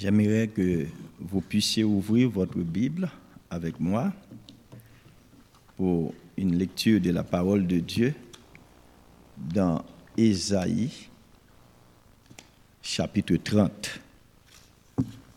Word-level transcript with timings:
J'aimerais 0.00 0.46
que 0.46 0.86
vous 1.18 1.40
puissiez 1.40 1.82
ouvrir 1.82 2.30
votre 2.30 2.58
Bible 2.58 3.10
avec 3.50 3.80
moi 3.80 4.12
pour 5.76 6.14
une 6.36 6.56
lecture 6.56 7.00
de 7.00 7.10
la 7.10 7.24
parole 7.24 7.66
de 7.66 7.80
Dieu 7.80 8.14
dans 9.36 9.84
Ésaïe 10.16 11.08
chapitre 12.80 13.34
30. 13.42 14.00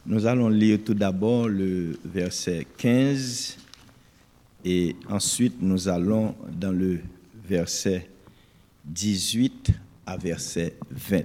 Nous 0.05 0.27
allons 0.27 0.49
lire 0.49 0.77
tout 0.85 0.93
d'abord 0.93 1.47
le 1.47 1.97
verset 2.05 2.67
15 2.77 3.57
et 4.63 4.95
ensuite 5.09 5.55
nous 5.59 5.87
allons 5.87 6.35
dans 6.51 6.71
le 6.71 6.99
verset 7.47 8.07
18 8.85 9.71
à 10.05 10.17
verset 10.17 10.75
20. 10.91 11.23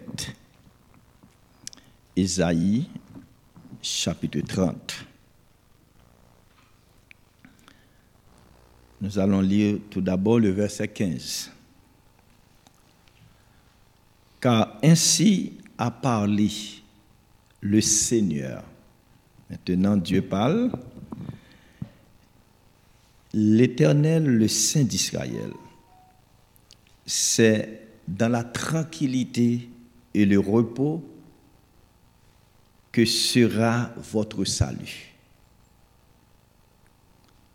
Ésaïe 2.16 2.86
chapitre 4.06 4.38
30. 4.38 5.04
Nous 9.00 9.18
allons 9.18 9.40
lire 9.40 9.78
tout 9.90 10.00
d'abord 10.00 10.38
le 10.38 10.50
verset 10.50 10.86
15. 10.86 11.50
Car 14.40 14.78
ainsi 14.80 15.54
a 15.76 15.90
parlé 15.90 16.48
le 17.60 17.80
Seigneur. 17.80 18.62
Maintenant 19.50 19.96
Dieu 19.96 20.22
parle. 20.22 20.70
L'Éternel, 23.34 24.24
le 24.24 24.46
Saint 24.46 24.84
d'Israël, 24.84 25.50
c'est 27.04 27.88
dans 28.06 28.30
la 28.30 28.44
tranquillité 28.44 29.68
et 30.14 30.24
le 30.24 30.38
repos 30.38 31.04
que 32.96 33.04
sera 33.04 33.90
votre 34.10 34.42
salut. 34.46 35.12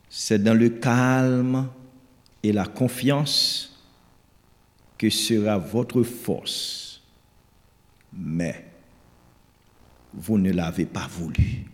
C'est 0.07 0.37
dans 0.37 0.53
le 0.53 0.69
calme 0.69 1.67
et 2.43 2.51
la 2.51 2.67
confiance 2.67 3.75
que 4.99 5.09
sera 5.09 5.57
votre 5.57 6.03
force. 6.03 7.01
Mais 8.13 8.67
vous 10.13 10.37
ne 10.37 10.51
l'avez 10.51 10.85
pas 10.85 11.07
voulu. 11.07 11.65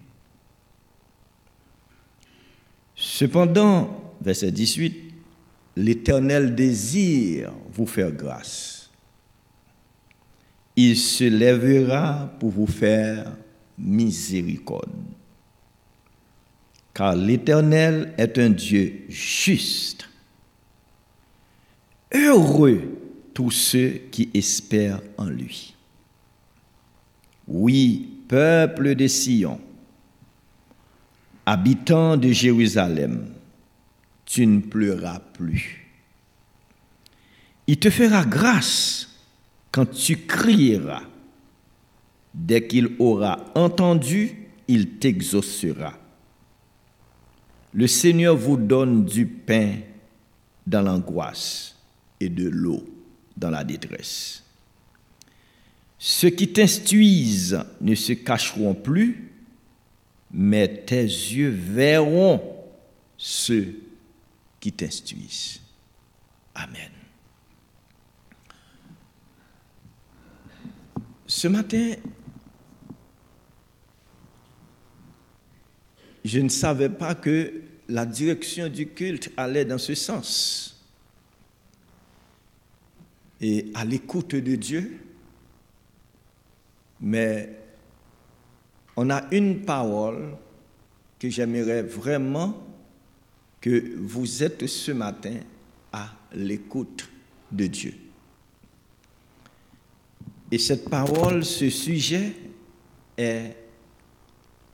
Cependant, 2.95 4.15
verset 4.21 4.53
18, 4.53 5.13
l'Éternel 5.75 6.55
désire 6.55 7.51
vous 7.73 7.85
faire 7.85 8.13
grâce. 8.13 8.89
Il 10.77 10.95
se 10.95 11.25
lèvera 11.25 12.31
pour 12.39 12.51
vous 12.51 12.67
faire 12.67 13.35
miséricorde. 13.77 14.91
Car 16.93 17.15
l'Éternel 17.15 18.13
est 18.17 18.37
un 18.37 18.49
Dieu 18.49 19.05
juste. 19.09 20.09
Heureux 22.13 22.97
tous 23.33 23.51
ceux 23.51 24.01
qui 24.11 24.31
espèrent 24.33 25.01
en 25.17 25.25
lui. 25.25 25.75
Oui, 27.47 28.23
peuple 28.27 28.95
de 28.95 29.07
Sion, 29.07 29.61
habitant 31.45 32.17
de 32.17 32.31
Jérusalem, 32.31 33.27
tu 34.25 34.45
ne 34.47 34.59
pleuras 34.59 35.19
plus. 35.19 35.87
Il 37.67 37.77
te 37.77 37.89
fera 37.89 38.25
grâce 38.25 39.07
quand 39.71 39.85
tu 39.85 40.17
crieras. 40.17 41.03
Dès 42.37 42.67
qu'il 42.67 42.91
aura 42.99 43.43
entendu, 43.55 44.47
il 44.67 44.99
t'exaucera. 44.99 45.93
Le 47.73 47.87
Seigneur 47.87 48.37
vous 48.37 48.57
donne 48.57 49.05
du 49.05 49.25
pain 49.25 49.77
dans 50.67 50.83
l'angoisse 50.83 51.75
et 52.19 52.29
de 52.29 52.47
l'eau 52.47 52.87
dans 53.35 53.49
la 53.49 53.63
détresse. 53.63 54.43
Ceux 55.97 56.29
qui 56.29 56.53
t'instruisent 56.53 57.59
ne 57.81 57.95
se 57.95 58.13
cacheront 58.13 58.75
plus, 58.75 59.31
mais 60.31 60.67
tes 60.67 61.03
yeux 61.03 61.49
verront 61.49 62.39
ceux 63.17 63.81
qui 64.59 64.71
t'instruisent. 64.71 65.59
Amen. 66.53 66.91
Ce 71.25 71.47
matin, 71.47 71.93
je 76.23 76.39
ne 76.39 76.49
savais 76.49 76.89
pas 76.89 77.15
que 77.15 77.53
la 77.89 78.05
direction 78.05 78.67
du 78.67 78.87
culte 78.87 79.31
allait 79.37 79.65
dans 79.65 79.77
ce 79.77 79.95
sens. 79.95 80.85
Et 83.39 83.71
à 83.73 83.85
l'écoute 83.85 84.35
de 84.35 84.55
Dieu, 84.55 84.99
mais 86.99 87.49
on 88.95 89.09
a 89.09 89.23
une 89.31 89.61
parole 89.61 90.35
que 91.19 91.29
j'aimerais 91.29 91.83
vraiment 91.83 92.63
que 93.61 93.95
vous 93.97 94.43
êtes 94.43 94.65
ce 94.67 94.91
matin 94.91 95.35
à 95.91 96.09
l'écoute 96.33 97.09
de 97.51 97.67
Dieu. 97.67 97.93
Et 100.51 100.57
cette 100.57 100.89
parole, 100.89 101.43
ce 101.43 101.69
sujet 101.69 102.33
est 103.17 103.55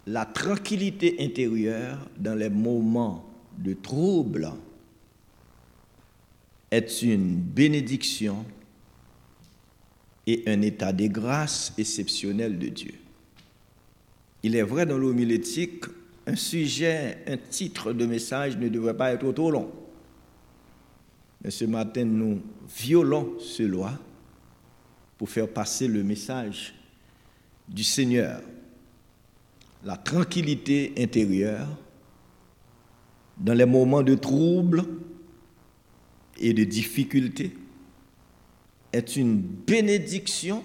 la 0.05 0.25
tranquillité 0.25 1.15
intérieure 1.19 1.97
dans 2.17 2.35
les 2.35 2.49
moments 2.49 3.25
de 3.57 3.73
trouble 3.73 4.51
est 6.71 7.01
une 7.01 7.35
bénédiction 7.35 8.45
et 10.25 10.43
un 10.47 10.61
état 10.61 10.91
de 10.91 11.07
grâce 11.07 11.73
exceptionnel 11.77 12.57
de 12.57 12.67
Dieu. 12.67 12.93
Il 14.41 14.55
est 14.55 14.63
vrai 14.63 14.85
dans 14.85 14.97
l'homilétique, 14.97 15.85
un 16.25 16.35
sujet, 16.35 17.23
un 17.27 17.37
titre 17.37 17.93
de 17.93 18.05
message 18.05 18.57
ne 18.57 18.69
devrait 18.69 18.97
pas 18.97 19.13
être 19.13 19.31
trop 19.31 19.51
long. 19.51 19.71
Mais 21.43 21.51
ce 21.51 21.65
matin, 21.65 22.05
nous 22.05 22.41
violons 22.77 23.33
ce 23.39 23.63
loi 23.63 23.97
pour 25.17 25.29
faire 25.29 25.47
passer 25.47 25.87
le 25.87 26.03
message 26.03 26.73
du 27.67 27.83
Seigneur 27.83 28.41
la 29.83 29.97
tranquillité 29.97 30.93
intérieure 30.97 31.67
dans 33.37 33.53
les 33.53 33.65
moments 33.65 34.03
de 34.03 34.15
trouble 34.15 34.85
et 36.37 36.53
de 36.53 36.63
difficulté 36.63 37.55
est 38.91 39.15
une 39.15 39.37
bénédiction, 39.41 40.63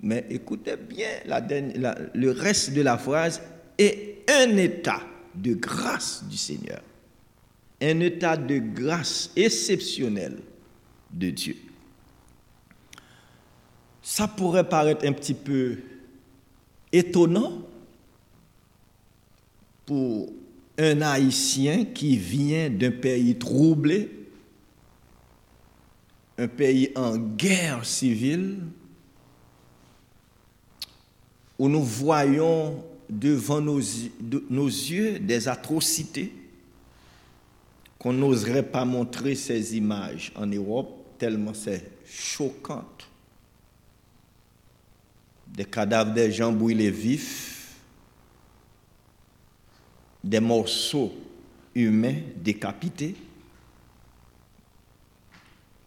mais 0.00 0.26
écoutez 0.28 0.76
bien 0.76 1.08
le 1.26 2.30
reste 2.30 2.74
de 2.74 2.82
la 2.82 2.98
phrase, 2.98 3.40
est 3.78 4.24
un 4.28 4.56
état 4.56 5.02
de 5.34 5.54
grâce 5.54 6.24
du 6.28 6.36
Seigneur, 6.36 6.82
un 7.80 8.00
état 8.00 8.36
de 8.36 8.58
grâce 8.58 9.30
exceptionnel 9.36 10.38
de 11.12 11.30
Dieu. 11.30 11.56
Ça 14.02 14.28
pourrait 14.28 14.68
paraître 14.68 15.06
un 15.06 15.12
petit 15.12 15.34
peu 15.34 15.78
étonnant, 16.92 17.62
pour 19.86 20.32
un 20.76 21.00
Haïtien 21.00 21.86
qui 21.86 22.16
vient 22.16 22.68
d'un 22.68 22.90
pays 22.90 23.36
troublé, 23.36 24.10
un 26.36 26.48
pays 26.48 26.90
en 26.94 27.16
guerre 27.16 27.86
civile, 27.86 28.58
où 31.58 31.68
nous 31.68 31.82
voyons 31.82 32.84
devant 33.08 33.60
nos, 33.60 33.78
yeux 33.78 35.18
des 35.18 35.48
atrocités 35.48 36.32
qu'on 37.98 38.12
n'oserait 38.12 38.64
pas 38.64 38.84
montrer 38.84 39.34
ces 39.34 39.76
images 39.76 40.32
en 40.34 40.46
Europe, 40.46 41.18
tellement 41.18 41.54
c'est 41.54 41.90
choquant. 42.04 42.84
Des 45.46 45.64
cadavres 45.64 46.12
des 46.12 46.30
gens 46.30 46.52
brûlés 46.52 46.90
vifs, 46.90 47.55
des 50.26 50.40
morceaux 50.40 51.12
humains 51.74 52.16
décapités 52.34 53.14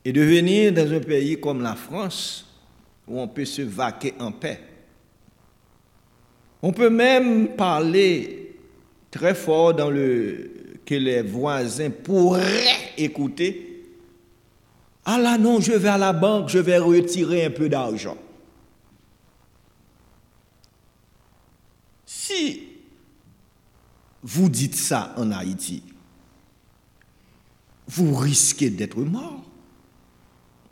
et 0.05 0.13
de 0.13 0.21
venir 0.21 0.71
dans 0.71 0.91
un 0.93 0.99
pays 1.01 1.39
comme 1.39 1.61
la 1.61 1.75
France 1.75 2.45
où 3.05 3.19
on 3.19 3.27
peut 3.27 3.43
se 3.43 3.63
vaquer 3.63 4.13
en 4.17 4.31
paix. 4.31 4.61
On 6.61 6.71
peut 6.71 6.89
même 6.89 7.49
parler 7.49 8.55
très 9.11 9.35
fort 9.35 9.73
dans 9.73 9.89
le 9.89 10.51
que 10.85 10.95
les 10.95 11.21
voisins 11.21 11.89
pourraient 11.89 12.93
écouter. 12.97 13.83
Ah 15.05 15.19
là 15.19 15.37
non, 15.37 15.59
je 15.59 15.73
vais 15.73 15.89
à 15.89 15.97
la 15.97 16.13
banque, 16.13 16.49
je 16.49 16.59
vais 16.59 16.77
retirer 16.77 17.45
un 17.45 17.51
peu 17.51 17.67
d'argent. 17.67 18.17
Si 22.05 22.68
vous 24.23 24.49
dites 24.49 24.75
ça 24.75 25.13
en 25.17 25.31
Haïti, 25.31 25.83
vous 27.87 28.13
risquez 28.15 28.69
d'être 28.69 28.99
mort. 28.99 29.43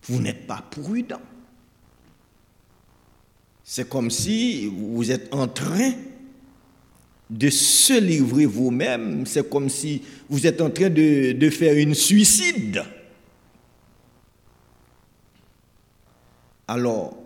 Vous 0.03 0.21
n'êtes 0.21 0.47
pas 0.47 0.63
prudent. 0.69 1.21
C'est 3.63 3.89
comme 3.89 4.09
si 4.09 4.67
vous 4.67 5.11
êtes 5.11 5.33
en 5.33 5.47
train 5.47 5.91
de 7.29 7.49
se 7.49 7.99
livrer 7.99 8.45
vous-même. 8.45 9.25
C'est 9.25 9.49
comme 9.49 9.67
si 9.69 10.01
vous 10.29 10.47
êtes 10.47 10.61
en 10.61 10.69
train 10.69 10.89
de, 10.89 11.49
faire 11.49 11.75
une 11.75 11.93
suicide. 11.93 12.83
Alors, 16.67 17.17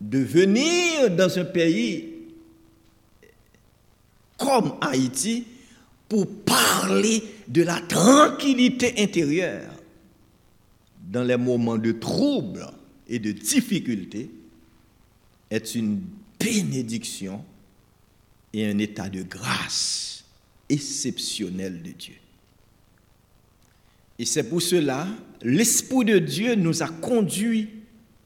de 0.00 0.18
venir 0.18 1.10
dans 1.10 1.38
un 1.38 1.44
pays 1.44 2.08
comme 4.38 4.74
Haïti 4.80 5.44
pour 6.10 6.26
parler 6.44 7.22
de 7.46 7.62
la 7.62 7.80
tranquillité 7.80 8.94
intérieure 8.98 9.72
dans 11.08 11.22
les 11.22 11.36
moments 11.36 11.78
de 11.78 11.92
trouble 11.92 12.66
et 13.06 13.20
de 13.20 13.30
difficulté 13.30 14.28
est 15.50 15.74
une 15.76 16.02
bénédiction 16.38 17.44
et 18.52 18.66
un 18.66 18.78
état 18.78 19.08
de 19.08 19.22
grâce 19.22 20.24
exceptionnel 20.68 21.80
de 21.80 21.92
Dieu. 21.92 22.16
Et 24.18 24.24
c'est 24.24 24.48
pour 24.48 24.60
cela, 24.60 25.06
l'Esprit 25.42 26.04
de 26.04 26.18
Dieu 26.18 26.56
nous 26.56 26.82
a 26.82 26.88
conduits 26.88 27.70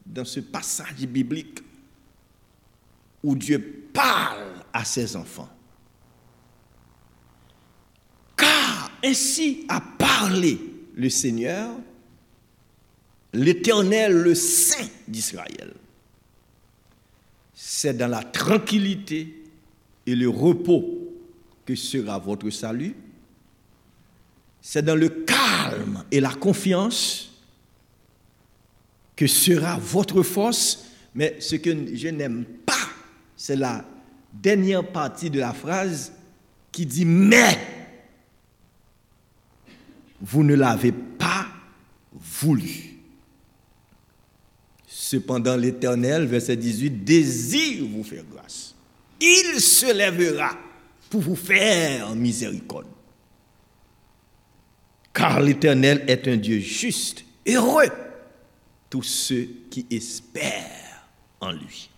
dans 0.07 0.25
ce 0.25 0.39
passage 0.39 1.07
biblique 1.07 1.59
où 3.23 3.35
Dieu 3.35 3.87
parle 3.93 4.63
à 4.73 4.83
ses 4.83 5.15
enfants. 5.15 5.49
Car 8.37 8.91
ainsi 9.05 9.65
a 9.69 9.79
parlé 9.81 10.59
le 10.95 11.09
Seigneur, 11.09 11.69
l'Éternel, 13.33 14.13
le 14.13 14.33
Saint 14.33 14.87
d'Israël. 15.07 15.73
C'est 17.53 17.95
dans 17.95 18.07
la 18.07 18.23
tranquillité 18.23 19.43
et 20.05 20.15
le 20.15 20.29
repos 20.29 21.13
que 21.65 21.75
sera 21.75 22.17
votre 22.19 22.49
salut. 22.49 22.95
C'est 24.61 24.83
dans 24.83 24.95
le 24.95 25.09
calme 25.09 26.03
et 26.11 26.19
la 26.19 26.33
confiance 26.33 27.31
que 29.15 29.27
sera 29.27 29.77
votre 29.77 30.23
force. 30.23 30.85
Mais 31.13 31.37
ce 31.39 31.55
que 31.55 31.95
je 31.95 32.07
n'aime 32.09 32.45
pas, 32.65 32.73
c'est 33.37 33.55
la 33.55 33.85
dernière 34.33 34.91
partie 34.91 35.29
de 35.29 35.39
la 35.39 35.53
phrase 35.53 36.11
qui 36.71 36.85
dit 36.85 37.05
mais 37.05 37.84
vous 40.21 40.43
ne 40.43 40.55
l'avez 40.55 40.91
pas 40.91 41.47
voulu. 42.13 42.95
Cependant, 44.87 45.55
l'Éternel, 45.55 46.25
verset 46.25 46.55
18, 46.55 47.03
désire 47.03 47.85
vous 47.85 48.03
faire 48.03 48.23
grâce. 48.31 48.75
Il 49.19 49.59
se 49.61 49.93
lèvera 49.93 50.57
pour 51.09 51.21
vous 51.21 51.35
faire 51.35 52.15
miséricorde. 52.15 52.87
Car 55.13 55.39
l'Éternel 55.41 56.03
est 56.07 56.27
un 56.27 56.37
Dieu 56.37 56.59
juste, 56.59 57.23
heureux, 57.47 57.89
tous 58.89 59.03
ceux 59.03 59.47
qui 59.69 59.85
espèrent 59.89 61.07
en 61.39 61.51
lui. 61.51 61.89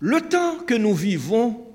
Le 0.00 0.20
temps 0.20 0.58
que 0.58 0.74
nous 0.74 0.94
vivons 0.94 1.65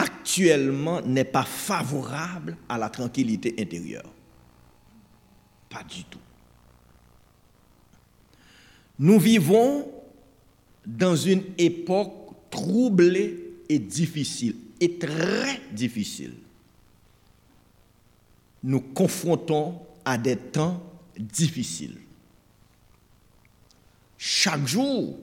actuellement 0.00 1.00
n'est 1.02 1.24
pas 1.24 1.44
favorable 1.44 2.56
à 2.68 2.78
la 2.78 2.88
tranquillité 2.88 3.54
intérieure. 3.58 4.10
Pas 5.68 5.84
du 5.84 6.04
tout. 6.04 6.18
Nous 8.98 9.18
vivons 9.18 9.90
dans 10.86 11.16
une 11.16 11.42
époque 11.58 12.12
troublée 12.50 13.54
et 13.68 13.78
difficile, 13.78 14.56
et 14.80 14.98
très 14.98 15.60
difficile. 15.72 16.34
Nous 18.62 18.80
confrontons 18.80 19.80
à 20.04 20.18
des 20.18 20.36
temps 20.36 20.82
difficiles. 21.18 21.98
Chaque 24.18 24.66
jour, 24.66 25.18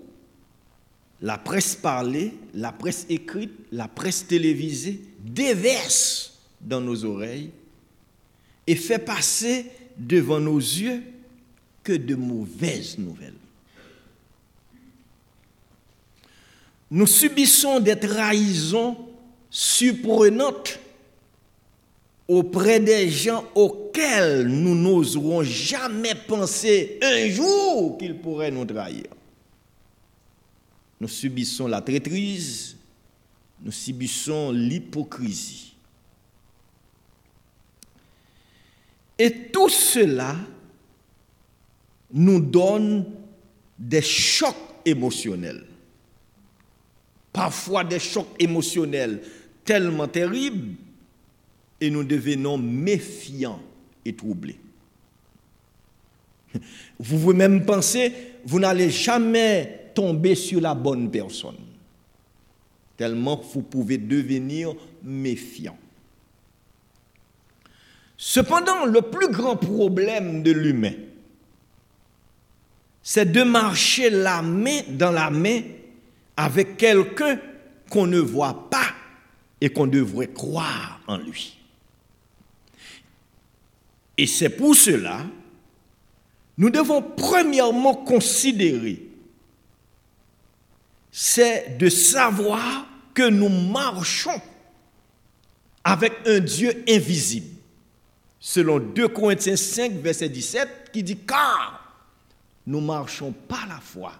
la 1.21 1.37
presse 1.37 1.75
parlée, 1.75 2.33
la 2.53 2.71
presse 2.71 3.05
écrite, 3.09 3.51
la 3.71 3.87
presse 3.87 4.27
télévisée 4.27 5.01
déverse 5.19 6.39
dans 6.61 6.81
nos 6.81 7.05
oreilles 7.05 7.51
et 8.65 8.75
fait 8.75 8.99
passer 8.99 9.65
devant 9.97 10.39
nos 10.39 10.59
yeux 10.59 11.01
que 11.83 11.93
de 11.93 12.15
mauvaises 12.15 12.97
nouvelles. 12.97 13.33
nous 16.89 17.07
subissons 17.07 17.79
des 17.79 17.97
trahisons 17.97 18.95
surprenantes 19.49 20.79
auprès 22.27 22.79
des 22.79 23.09
gens 23.09 23.43
auxquels 23.55 24.47
nous 24.47 24.75
n'oserons 24.75 25.43
jamais 25.43 26.15
penser 26.15 26.99
un 27.01 27.29
jour 27.29 27.97
qu'ils 27.97 28.19
pourraient 28.19 28.51
nous 28.51 28.65
trahir. 28.65 29.05
Nous 30.99 31.07
subissons 31.07 31.67
la 31.67 31.81
traîtrise, 31.81 32.75
nous 33.61 33.71
subissons 33.71 34.51
l'hypocrisie. 34.51 35.75
Et 39.19 39.49
tout 39.51 39.69
cela 39.69 40.35
nous 42.11 42.39
donne 42.39 43.05
des 43.77 44.01
chocs 44.01 44.55
émotionnels 44.85 45.65
parfois 47.37 47.83
des 47.83 47.99
chocs 47.99 48.33
émotionnels 48.39 49.21
tellement 49.63 50.07
terribles 50.07 50.73
et 51.79 51.91
nous 51.91 52.03
devenons 52.03 52.57
méfiants 52.57 53.61
et 54.03 54.15
troublés. 54.15 54.57
Vous 56.97 57.19
vous 57.19 57.33
même 57.33 57.63
pensez, 57.63 58.11
vous 58.43 58.59
n'allez 58.59 58.89
jamais 58.89 59.86
tomber 59.97 60.35
sur 60.35 60.61
la 60.61 60.75
bonne 60.75 61.09
personne, 61.09 61.57
tellement 62.97 63.41
vous 63.51 63.63
pouvez 63.63 63.97
devenir 63.97 64.75
méfiant. 65.01 65.75
Cependant, 68.15 68.85
le 68.85 69.01
plus 69.01 69.29
grand 69.29 69.55
problème 69.55 70.43
de 70.43 70.51
l'humain, 70.51 70.93
c'est 73.01 73.31
de 73.31 73.41
marcher 73.41 74.11
la 74.11 74.43
main 74.43 74.81
dans 74.87 75.09
la 75.09 75.31
main 75.31 75.61
avec 76.35 76.77
quelqu'un 76.77 77.39
qu'on 77.89 78.05
ne 78.05 78.19
voit 78.19 78.69
pas 78.69 78.93
et 79.59 79.69
qu'on 79.69 79.87
devrait 79.87 80.27
croire 80.27 81.01
en 81.07 81.17
lui. 81.17 81.57
Et 84.15 84.27
c'est 84.27 84.49
pour 84.49 84.75
cela, 84.75 85.21
nous 86.55 86.69
devons 86.69 87.01
premièrement 87.01 87.95
considérer, 87.95 89.06
c'est 91.19 91.79
de 91.79 91.89
savoir 91.89 92.85
que 93.15 93.27
nous 93.27 93.49
marchons 93.49 94.39
avec 95.83 96.13
un 96.27 96.39
Dieu 96.39 96.83
invisible. 96.87 97.57
Selon 98.39 98.77
2 98.77 99.07
Corinthiens 99.07 99.55
5, 99.55 99.93
verset 99.93 100.29
17, 100.29 100.91
qui 100.93 101.01
dit, 101.01 101.17
car 101.17 101.97
nous 102.67 102.81
marchons 102.81 103.31
par 103.31 103.65
la 103.65 103.79
foi 103.79 104.13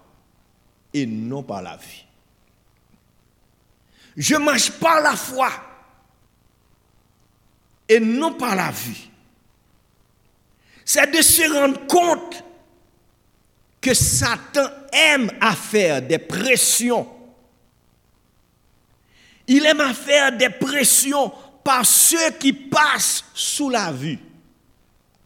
et 0.92 1.06
non 1.06 1.44
par 1.44 1.62
la 1.62 1.76
vie. 1.76 2.04
Je 4.16 4.34
marche 4.34 4.72
par 4.72 5.00
la 5.00 5.14
foi 5.14 5.52
et 7.88 8.00
non 8.00 8.34
par 8.34 8.56
la 8.56 8.72
vue. 8.72 9.08
C'est 10.84 11.16
de 11.16 11.22
se 11.22 11.48
rendre 11.48 11.86
compte 11.86 12.42
que 13.80 13.94
Satan 13.94 14.68
aime 14.92 15.30
à 15.40 15.54
faire 15.54 16.02
des 16.02 16.18
pressions. 16.18 17.08
Il 19.46 19.64
aime 19.64 19.80
à 19.80 19.94
faire 19.94 20.36
des 20.36 20.50
pressions 20.50 21.32
par 21.64 21.86
ceux 21.86 22.30
qui 22.38 22.52
passent 22.52 23.24
sous 23.34 23.70
la 23.70 23.92
vue 23.92 24.18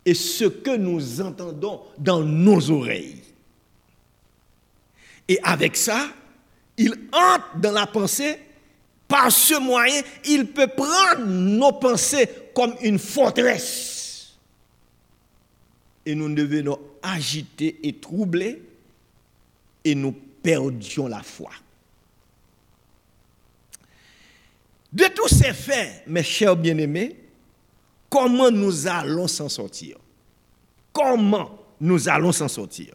et 0.05 0.15
ce 0.15 0.45
que 0.45 0.77
nous 0.77 1.21
entendons 1.21 1.81
dans 1.99 2.21
nos 2.21 2.71
oreilles. 2.71 3.23
Et 5.29 5.39
avec 5.43 5.77
ça, 5.77 6.09
il 6.77 6.93
entre 7.13 7.59
dans 7.59 7.73
la 7.73 7.87
pensée 7.87 8.39
par 9.07 9.31
ce 9.31 9.59
moyen, 9.61 10.01
il 10.25 10.47
peut 10.47 10.69
prendre 10.69 11.27
nos 11.27 11.73
pensées 11.73 12.29
comme 12.55 12.75
une 12.81 12.99
forteresse. 12.99 14.35
Et 16.07 16.15
nous 16.15 16.35
devenons 16.35 16.79
agités 17.03 17.79
et 17.83 17.95
troublés 17.95 18.63
et 19.85 19.95
nous 19.95 20.13
perdions 20.13 21.09
la 21.09 21.23
foi. 21.23 21.51
De 24.93 25.05
tous 25.15 25.29
ces 25.29 25.53
faits, 25.53 26.05
mes 26.07 26.23
chers 26.23 26.57
bien-aimés, 26.57 27.17
comment 28.11 28.51
nous 28.51 28.87
allons 28.87 29.27
s'en 29.27 29.49
sortir? 29.49 29.97
Comment 30.93 31.59
nous 31.81 32.09
allons 32.09 32.33
s'en 32.33 32.49
sortir? 32.49 32.95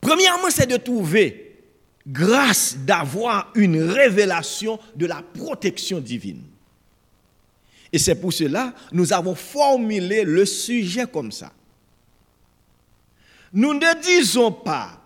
Premièrement, 0.00 0.50
c'est 0.50 0.66
de 0.66 0.78
trouver 0.78 1.58
grâce 2.06 2.76
d'avoir 2.78 3.52
une 3.54 3.82
révélation 3.82 4.80
de 4.96 5.04
la 5.04 5.22
protection 5.22 6.00
divine. 6.00 6.42
Et 7.92 7.98
c'est 7.98 8.14
pour 8.14 8.32
cela 8.32 8.72
nous 8.92 9.12
avons 9.12 9.34
formulé 9.34 10.24
le 10.24 10.46
sujet 10.46 11.06
comme 11.06 11.32
ça. 11.32 11.52
Nous 13.52 13.74
ne 13.74 14.02
disons 14.02 14.52
pas 14.52 15.00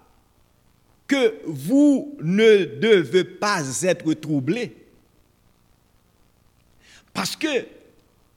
que 1.06 1.34
vous 1.44 2.16
ne 2.20 2.64
devez 2.78 3.24
pas 3.24 3.62
être 3.82 4.12
troublés. 4.14 4.74
Parce 7.12 7.36
que 7.36 7.66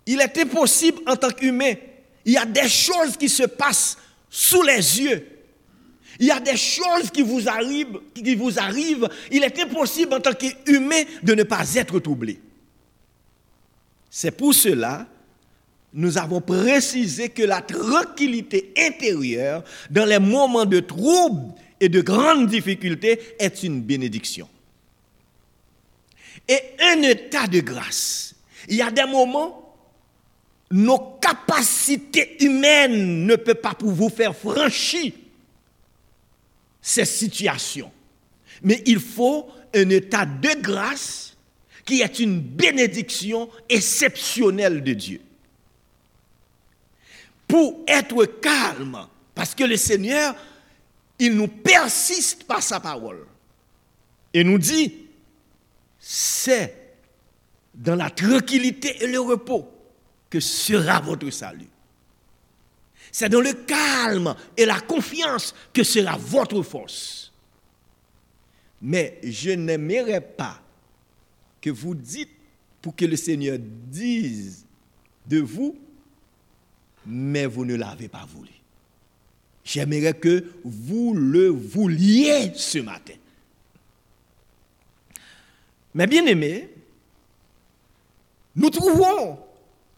il 0.05 0.21
est 0.21 0.37
impossible 0.37 1.01
en 1.05 1.15
tant 1.15 1.31
qu'humain, 1.31 1.73
il 2.23 2.33
y 2.33 2.37
a 2.37 2.45
des 2.45 2.69
choses 2.69 3.17
qui 3.17 3.27
se 3.27 3.43
passent 3.43 3.97
sous 4.29 4.61
les 4.61 5.01
yeux. 5.01 5.27
Il 6.19 6.27
y 6.27 6.31
a 6.31 6.39
des 6.39 6.57
choses 6.57 7.11
qui 7.11 7.21
vous 7.21 7.47
arrivent, 7.47 7.99
qui 8.15 8.35
vous 8.35 8.57
arrivent. 8.57 9.07
Il 9.31 9.43
est 9.43 9.59
impossible 9.59 10.13
en 10.13 10.19
tant 10.19 10.33
qu'humain 10.33 11.03
de 11.21 11.33
ne 11.35 11.43
pas 11.43 11.75
être 11.75 11.99
troublé. 11.99 12.39
C'est 14.09 14.31
pour 14.31 14.53
cela 14.53 15.05
nous 15.93 16.17
avons 16.17 16.41
précisé 16.41 17.29
que 17.29 17.43
la 17.43 17.61
tranquillité 17.61 18.73
intérieure 18.77 19.63
dans 19.89 20.05
les 20.05 20.19
moments 20.19 20.65
de 20.65 20.79
trouble 20.79 21.53
et 21.79 21.89
de 21.89 22.01
grandes 22.01 22.47
difficultés 22.47 23.19
est 23.39 23.63
une 23.63 23.81
bénédiction. 23.81 24.49
Et 26.47 26.59
un 26.79 27.01
état 27.01 27.47
de 27.47 27.59
grâce. 27.59 28.35
Il 28.67 28.75
y 28.75 28.81
a 28.81 28.91
des 28.91 29.05
moments, 29.05 29.75
nos 30.71 31.17
capacités 31.21 32.43
humaines 32.43 33.25
ne 33.25 33.35
peuvent 33.35 33.55
pas 33.55 33.73
pour 33.73 33.91
vous 33.91 34.09
faire 34.09 34.35
franchir 34.35 35.13
ces 36.81 37.05
situations. 37.05 37.91
Mais 38.61 38.81
il 38.85 38.99
faut 38.99 39.47
un 39.73 39.89
état 39.89 40.25
de 40.25 40.61
grâce 40.61 41.35
qui 41.85 42.01
est 42.01 42.19
une 42.19 42.39
bénédiction 42.39 43.49
exceptionnelle 43.69 44.83
de 44.83 44.93
Dieu. 44.93 45.21
Pour 47.47 47.83
être 47.87 48.25
calme, 48.41 49.07
parce 49.33 49.55
que 49.55 49.63
le 49.63 49.77
Seigneur, 49.77 50.35
il 51.19 51.35
nous 51.35 51.47
persiste 51.47 52.43
par 52.43 52.61
sa 52.61 52.79
parole. 52.79 53.25
Et 54.33 54.43
nous 54.43 54.57
dit, 54.57 55.07
c'est 55.99 56.95
dans 57.73 57.95
la 57.95 58.09
tranquillité 58.09 59.03
et 59.03 59.07
le 59.07 59.19
repos 59.19 59.67
que 60.29 60.39
sera 60.39 60.99
votre 60.99 61.29
salut. 61.29 61.69
C'est 63.11 63.29
dans 63.29 63.41
le 63.41 63.53
calme 63.53 64.35
et 64.55 64.65
la 64.65 64.79
confiance 64.81 65.55
que 65.73 65.83
sera 65.83 66.17
votre 66.17 66.61
force. 66.61 67.31
Mais 68.81 69.19
je 69.23 69.51
n'aimerais 69.51 70.21
pas 70.21 70.61
que 71.61 71.69
vous 71.69 71.95
dites 71.95 72.29
pour 72.81 72.95
que 72.95 73.05
le 73.05 73.15
Seigneur 73.15 73.57
dise 73.59 74.65
de 75.25 75.39
vous, 75.39 75.75
mais 77.07 77.45
vous 77.45 77.65
ne 77.65 77.75
l'avez 77.75 78.07
pas 78.07 78.25
voulu. 78.25 78.51
J'aimerais 79.63 80.13
que 80.13 80.45
vous 80.63 81.13
le 81.13 81.47
vouliez 81.47 82.51
ce 82.55 82.79
matin. 82.79 83.13
Mais 85.93 86.07
bien 86.07 86.25
aimé, 86.25 86.69
nous 88.55 88.69
trouvons 88.69 89.39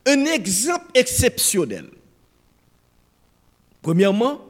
un 0.06 0.26
exemple 0.26 0.88
exceptionnel 0.94 1.90
Premièrement, 3.82 4.42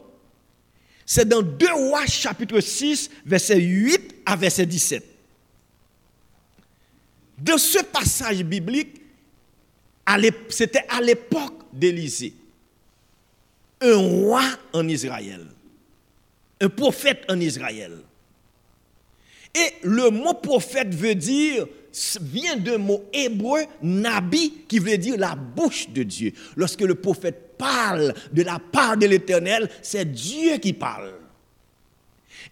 c'est 1.06 1.28
dans 1.28 1.42
2 1.42 1.74
rois 1.74 2.06
chapitre 2.06 2.60
6, 2.60 3.10
verset 3.26 3.60
8 3.60 4.16
à 4.26 4.36
verset 4.36 4.66
17. 4.66 5.06
Dans 7.38 7.58
ce 7.58 7.80
passage 7.84 8.44
biblique, 8.44 9.02
c'était 10.50 10.86
à 10.90 11.00
l'époque 11.02 11.54
d'Élisée, 11.72 12.34
un 13.82 13.96
roi 13.96 14.44
en 14.74 14.88
Israël, 14.88 15.46
un 16.62 16.70
prophète 16.70 17.24
en 17.30 17.40
Israël. 17.40 17.98
Et 19.56 19.74
le 19.84 20.10
mot 20.10 20.36
prophète 20.36 20.94
veut 20.94 21.16
dire, 21.16 21.66
vient 22.22 22.56
d'un 22.56 22.78
mot 22.78 23.04
hébreu, 23.12 23.62
nabi, 23.82 24.54
qui 24.68 24.80
veut 24.80 24.98
dire 24.98 25.18
la 25.18 25.36
bouche 25.36 25.90
de 25.90 26.04
Dieu. 26.04 26.34
Lorsque 26.56 26.82
le 26.82 26.96
prophète 26.96 27.58
parle 27.58 28.14
de 28.32 28.44
la 28.44 28.60
part 28.60 28.98
de 28.98 29.08
l'Éternel, 29.08 29.70
c'est 29.82 30.06
Dieu 30.06 30.58
qui 30.58 30.74
parle. 30.74 31.19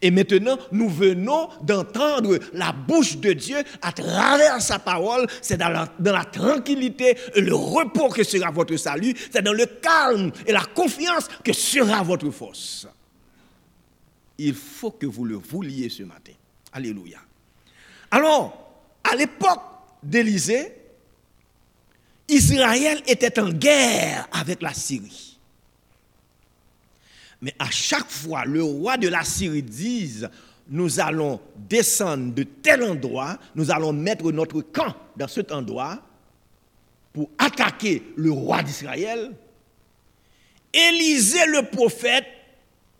Et 0.02 0.12
maintenant, 0.12 0.58
nous 0.72 0.90
venons 0.90 1.50
d'entendre 1.62 2.38
la 2.54 2.72
bouche 2.72 3.18
de 3.18 3.34
Dieu 3.34 3.58
à 3.82 3.92
travers 3.92 4.62
sa 4.62 4.80
parole. 4.80 5.28
C'est 5.42 5.58
dans 5.58 5.70
la, 5.70 6.26
tranquillité 6.26 7.18
et 7.36 7.42
le 7.42 7.56
repos 7.56 8.10
que 8.10 8.24
sera 8.24 8.52
votre 8.52 8.76
salut. 8.78 9.16
C'est 9.32 9.42
dans 9.42 9.54
le 9.54 9.66
calme 9.66 10.32
et 10.46 10.52
la 10.52 10.64
confiance 10.64 11.28
que 11.44 11.54
sera 11.54 12.04
votre 12.04 12.30
force. 12.30 12.88
Il 14.38 14.54
faut 14.54 14.92
que 14.92 15.08
vous 15.08 15.26
le 15.26 15.36
vouliez 15.36 15.90
ce 15.90 16.04
matin. 16.04 16.34
Alléluia. 16.72 17.18
Alors, 18.12 18.72
à 19.04 19.16
l'époque 19.16 19.62
d'Élisée, 20.04 20.74
Israël 22.30 23.02
était 23.08 23.40
en 23.40 23.50
guerre 23.50 24.28
avec 24.32 24.62
la 24.62 24.74
Syrie. 24.74 25.27
Mais 27.42 27.54
à 27.60 27.70
chaque 27.70 28.10
fois, 28.10 28.46
le 28.46 28.64
roi 28.64 28.98
de 28.98 29.08
la 29.08 29.24
Syrie 29.24 29.62
dit, 29.62 30.24
nous 30.70 31.00
allons 31.00 31.40
descendre 31.56 32.34
de 32.34 32.44
tel 32.44 32.84
endroit, 32.84 33.38
nous 33.56 33.72
allons 33.72 33.94
mettre 33.94 34.32
notre 34.32 34.62
camp 34.62 34.96
dans 35.16 35.28
cet 35.28 35.52
endroit 35.52 36.00
pour 37.14 37.30
attaquer 37.38 38.04
le 38.16 38.32
roi 38.32 38.64
d'Israël. 38.64 39.32
Élisée 40.74 41.46
le 41.48 41.70
prophète 41.70 42.26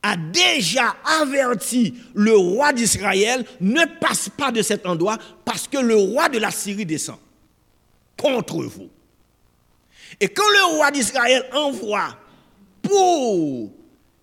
a 0.02 0.16
déjà 0.16 0.96
averti 1.22 1.96
le 2.14 2.36
roi 2.36 2.72
d'Israël, 2.72 3.44
ne 3.60 3.86
passe 4.00 4.30
pas 4.30 4.52
de 4.52 4.62
cet 4.62 4.86
endroit 4.86 5.18
parce 5.44 5.68
que 5.68 5.78
le 5.78 5.96
roi 5.96 6.30
de 6.30 6.38
la 6.38 6.52
Syrie 6.52 6.86
descend 6.86 7.18
contre 8.16 8.64
vous. 8.64 8.90
Et 10.20 10.30
quand 10.30 10.48
le 10.48 10.76
roi 10.78 10.92
d'Israël 10.92 11.46
envoie 11.54 12.18
pour 12.82 13.72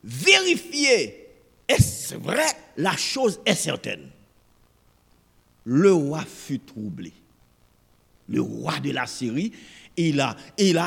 vérifier, 0.05 1.29
est-ce 1.67 2.15
vrai, 2.15 2.47
la 2.77 2.97
chose 2.97 3.41
est 3.47 3.55
certaine. 3.55 4.11
Le 5.65 5.93
roi 5.93 6.23
fut 6.25 6.61
troublé. 6.61 7.13
Le 8.29 8.43
roi 8.43 8.79
de 8.81 8.91
la 8.91 9.07
Syrie, 9.07 9.53
il 9.97 10.21
a, 10.21 10.37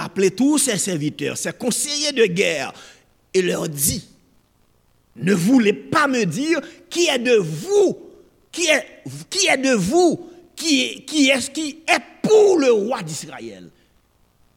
appelé 0.04 0.32
tous 0.32 0.60
ses 0.60 0.78
serviteurs, 0.78 1.38
ses 1.38 1.54
conseillers 1.54 2.12
de 2.12 2.26
guerre, 2.26 2.74
et 3.34 3.42
leur 3.42 3.68
dit, 3.68 4.08
ne 5.16 5.34
voulez 5.34 5.74
pas 5.74 6.08
me 6.08 6.26
dire 6.26 6.62
qui 6.90 7.08
est 7.08 7.20
de 7.20 7.36
vous, 7.36 7.98
qui 8.52 8.68
est, 8.68 9.04
qui 9.30 9.48
est 9.48 9.58
de 9.58 9.74
vous, 9.74 10.30
qui, 10.56 11.06
qui 11.06 11.30
est 11.30 12.02
pour 12.22 12.60
le 12.60 12.72
roi 12.72 13.02
d'Israël? 13.02 13.70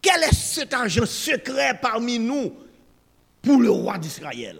Quel 0.02 0.22
est 0.22 0.34
cet 0.34 0.74
agent 0.74 1.06
secret 1.06 1.78
parmi 1.80 2.18
nous 2.18 2.52
pour 3.42 3.60
le 3.60 3.70
roi 3.70 3.98
d'Israël 3.98 4.58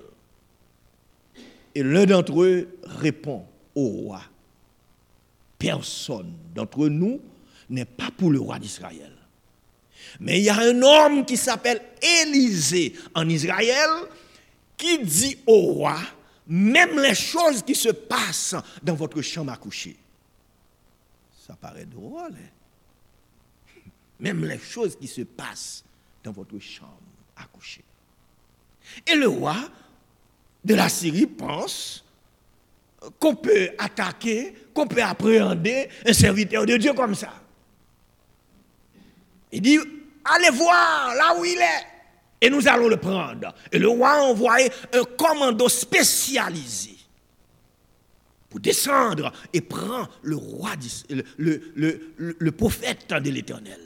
Et 1.74 1.82
l'un 1.82 2.06
d'entre 2.06 2.42
eux 2.42 2.78
répond 2.84 3.44
au 3.74 3.86
roi. 3.86 4.22
Personne 5.58 6.32
d'entre 6.54 6.88
nous 6.88 7.20
n'est 7.68 7.84
pas 7.84 8.10
pour 8.16 8.30
le 8.30 8.40
roi 8.40 8.58
d'Israël. 8.58 9.12
Mais 10.18 10.38
il 10.40 10.44
y 10.44 10.48
a 10.48 10.58
un 10.58 10.82
homme 10.82 11.24
qui 11.24 11.36
s'appelle 11.36 11.80
Élisée 12.22 12.94
en 13.14 13.28
Israël 13.28 13.90
qui 14.76 14.98
dit 15.04 15.38
au 15.46 15.60
roi, 15.60 15.98
même 16.46 16.98
les 16.98 17.14
choses 17.14 17.62
qui 17.62 17.74
se 17.74 17.90
passent 17.90 18.56
dans 18.82 18.94
votre 18.94 19.20
chambre 19.20 19.52
à 19.52 19.56
coucher. 19.56 19.96
Ça 21.46 21.54
paraît 21.54 21.84
drôle. 21.84 22.32
Hein? 22.32 22.60
même 24.20 24.44
les 24.44 24.58
choses 24.58 24.96
qui 24.96 25.08
se 25.08 25.22
passent 25.22 25.82
dans 26.22 26.32
votre 26.32 26.58
chambre 26.58 27.00
à 27.36 27.44
coucher. 27.44 27.82
Et 29.06 29.14
le 29.14 29.28
roi 29.28 29.56
de 30.64 30.74
la 30.74 30.88
Syrie 30.88 31.26
pense 31.26 32.04
qu'on 33.18 33.34
peut 33.34 33.70
attaquer, 33.78 34.54
qu'on 34.74 34.86
peut 34.86 35.02
appréhender 35.02 35.88
un 36.06 36.12
serviteur 36.12 36.66
de 36.66 36.76
Dieu 36.76 36.92
comme 36.92 37.14
ça. 37.14 37.32
Il 39.52 39.62
dit, 39.62 39.78
allez 40.24 40.50
voir 40.50 41.14
là 41.14 41.34
où 41.38 41.44
il 41.44 41.58
est, 41.58 41.86
et 42.42 42.50
nous 42.50 42.66
allons 42.68 42.88
le 42.88 42.96
prendre. 42.96 43.54
Et 43.72 43.78
le 43.78 43.88
roi 43.88 44.10
a 44.10 44.22
envoyé 44.22 44.70
un 44.92 45.04
commando 45.04 45.68
spécialisé 45.68 46.96
pour 48.48 48.60
descendre 48.60 49.32
et 49.52 49.60
prend 49.60 50.08
le 50.22 50.36
roi, 50.36 50.70
le, 51.38 52.12
le 52.16 52.52
prophète 52.52 53.08
de 53.08 53.30
l'Éternel. 53.30 53.80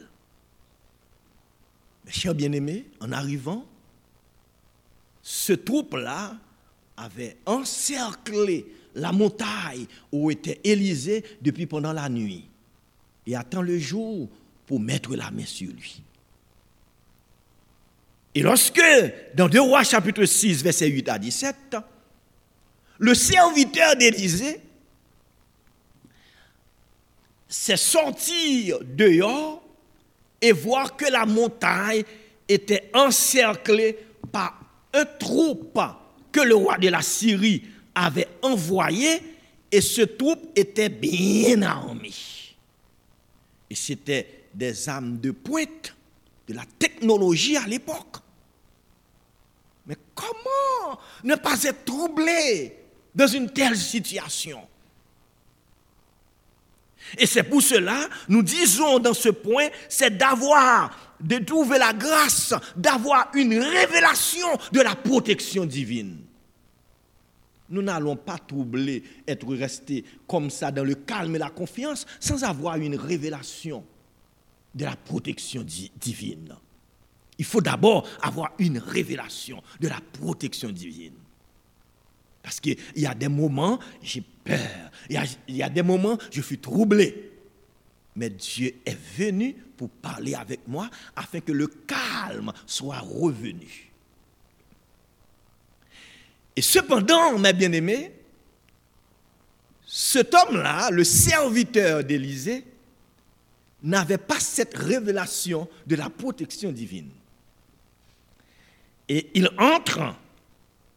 Mes 2.05 2.13
chers 2.13 2.35
bien-aimés, 2.35 2.85
en 3.01 3.13
arrivant, 3.13 3.65
ce 5.27 5.55
troupe-là 5.55 6.37
avait 6.99 7.39
encerclé 7.47 8.67
la 8.95 9.11
montagne 9.11 9.87
où 10.13 10.31
était 10.31 10.61
Élisée 10.63 11.25
depuis 11.41 11.65
pendant 11.65 11.95
la 11.95 12.11
nuit 12.11 12.45
et 13.27 13.35
attend 13.35 13.63
le 13.63 13.79
jour 13.79 14.29
pour 14.67 14.79
mettre 14.79 15.17
la 15.17 15.31
main 15.31 15.47
sur 15.47 15.73
lui. 15.73 16.03
Et 18.35 18.43
lorsque, 18.43 18.83
dans 19.35 19.49
2 19.49 19.61
Rois 19.63 19.83
chapitre 19.83 20.27
6, 20.27 20.63
verset 20.63 20.89
8 20.89 21.09
à 21.09 21.19
17, 21.19 21.77
le 22.99 23.15
serviteur 23.15 23.97
d'Élisée 23.97 24.61
s'est 27.49 27.79
sorti 27.79 28.73
dehors 28.83 29.63
et 30.43 30.53
voir 30.53 30.97
que 30.97 31.11
la 31.11 31.25
montagne 31.25 32.05
était 32.47 32.91
encerclée 32.93 33.97
par 34.31 34.64
un 34.95 35.05
troupe 35.05 35.81
que 36.33 36.41
le 36.41 36.55
roi 36.55 36.79
de 36.79 36.89
la 36.89 37.03
Syrie 37.03 37.63
avait 37.95 38.29
envoyé 38.43 39.21
et 39.71 39.81
ce 39.81 40.03
troupe 40.03 40.51
était 40.57 40.89
bien 40.89 41.63
armé. 41.63 42.13
Et 43.69 43.75
c'était 43.75 44.45
des 44.55 44.89
armes 44.89 45.19
de 45.19 45.33
pointe 45.33 45.95
de 46.47 46.55
la 46.55 46.65
technologie 46.79 47.57
à 47.57 47.67
l'époque. 47.67 48.17
Mais 49.87 49.97
comment 50.15 51.01
ne 51.25 51.35
pas 51.35 51.63
être 51.65 51.85
troublé 51.85 52.77
dans 53.15 53.27
une 53.27 53.51
telle 53.51 53.77
situation? 53.77 54.61
Et 57.19 57.27
c'est 57.27 57.43
pour 57.43 57.63
cela, 57.63 58.09
nous 58.29 58.43
disons 58.43 58.99
dans 58.99 59.15
ce 59.15 59.29
point, 59.29 59.69
c'est 59.89 60.17
d'avoir, 60.17 61.14
de 61.25 61.39
trouver 61.39 61.79
la 61.79 61.93
grâce, 61.93 62.55
d'avoir 62.77 63.31
une 63.35 63.59
révélation 63.59 64.47
de 64.73 64.81
la 64.81 64.95
protection 64.95 65.65
divine. 65.65 66.19
Nous 67.71 67.83
n'allons 67.83 68.17
pas 68.17 68.39
troubler, 68.39 69.03
être 69.27 69.53
restés 69.55 70.05
comme 70.29 70.51
ça 70.51 70.71
dans 70.71 70.85
le 70.85 70.95
calme 70.95 71.35
et 71.35 71.39
la 71.39 71.51
confiance 71.51 72.07
sans 72.21 72.45
avoir 72.45 72.77
une 72.77 72.97
révélation 72.97 73.85
de 74.75 74.85
la 74.85 74.97
protection 74.97 75.65
divine. 75.65 76.55
Il 77.39 77.45
faut 77.45 77.61
d'abord 77.61 78.07
avoir 78.23 78.53
une 78.59 78.79
révélation 78.79 79.63
de 79.81 79.89
la 79.89 79.99
protection 80.21 80.71
divine. 80.71 81.15
Parce 82.43 82.61
qu'il 82.61 82.77
y 82.95 83.07
a 83.07 83.15
des 83.15 83.29
moments, 83.29 83.79
j'ai 84.03 84.23
peur. 84.45 84.91
Il 85.09 85.57
y, 85.57 85.63
a, 85.63 85.69
des 85.71 85.83
moments, 85.83 86.19
je 86.31 86.43
suis 86.43 86.59
troublé. 86.59 87.33
Mais 88.17 88.31
Dieu 88.31 88.75
est 88.85 88.99
venu 89.17 89.55
pour 89.77 89.91
parler 89.91 90.35
avec 90.35 90.67
moi 90.69 90.89
afin 91.17 91.41
que 91.41 91.53
le 91.53 91.67
calme 91.67 92.53
soit 92.67 93.01
revenu. 93.01 93.91
Et 96.57 96.63
cependant, 96.63 97.39
mes 97.39 97.53
bien-aimés, 97.53 98.13
cet 99.87 100.35
homme-là, 100.35 100.91
le 100.91 101.05
serviteur 101.05 102.05
d'Élysée, 102.05 102.65
n'avait 103.83 104.19
pas 104.19 104.41
cette 104.41 104.77
révélation 104.77 105.69
de 105.87 105.97
la 105.97 106.09
protection 106.09 106.73
divine. 106.73 107.11
Et 109.09 109.31
il 109.35 109.51
entre 109.59 110.15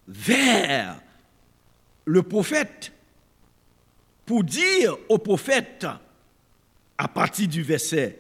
vers 0.08 1.02
le 2.06 2.24
prophète 2.24 2.94
pour 4.26 4.44
dire 4.44 4.96
au 5.10 5.18
prophète, 5.18 5.86
à 6.98 7.08
partir 7.08 7.48
du 7.48 7.62
verset 7.62 8.18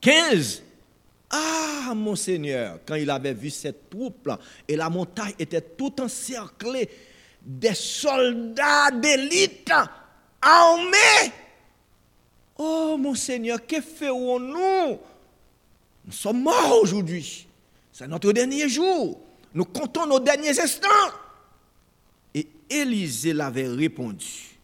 15, 0.00 0.62
ah, 1.30 1.92
mon 1.94 2.16
Seigneur, 2.16 2.78
quand 2.86 2.94
il 2.94 3.10
avait 3.10 3.34
vu 3.34 3.50
cette 3.50 3.90
troupe 3.90 4.30
et 4.66 4.76
la 4.76 4.88
montagne 4.88 5.34
était 5.38 5.60
tout 5.60 6.00
encerclée 6.00 6.88
des 7.42 7.74
soldats 7.74 8.90
d'élite 8.90 9.70
armés. 10.40 11.32
Oh, 12.56 12.96
mon 12.98 13.14
Seigneur, 13.14 13.64
que 13.66 13.80
ferons-nous? 13.80 14.98
Nous 16.04 16.12
sommes 16.12 16.42
morts 16.42 16.80
aujourd'hui. 16.82 17.46
C'est 17.92 18.08
notre 18.08 18.32
dernier 18.32 18.68
jour. 18.68 19.20
Nous 19.54 19.64
comptons 19.64 20.06
nos 20.06 20.20
derniers 20.20 20.58
instants. 20.58 20.88
Et 22.34 22.48
Élisée 22.70 23.32
l'avait 23.32 23.68
répondu. 23.68 24.58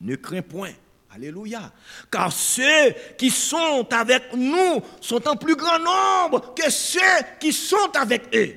Ne 0.00 0.16
crains 0.16 0.42
point. 0.42 0.72
Alléluia. 1.16 1.72
Car 2.12 2.30
ceux 2.30 2.92
qui 3.16 3.30
sont 3.30 3.88
avec 3.90 4.34
nous 4.34 4.82
sont 5.00 5.26
en 5.26 5.34
plus 5.34 5.56
grand 5.56 5.78
nombre 5.78 6.52
que 6.54 6.70
ceux 6.70 7.00
qui 7.40 7.54
sont 7.54 7.90
avec 7.98 8.24
eux. 8.34 8.54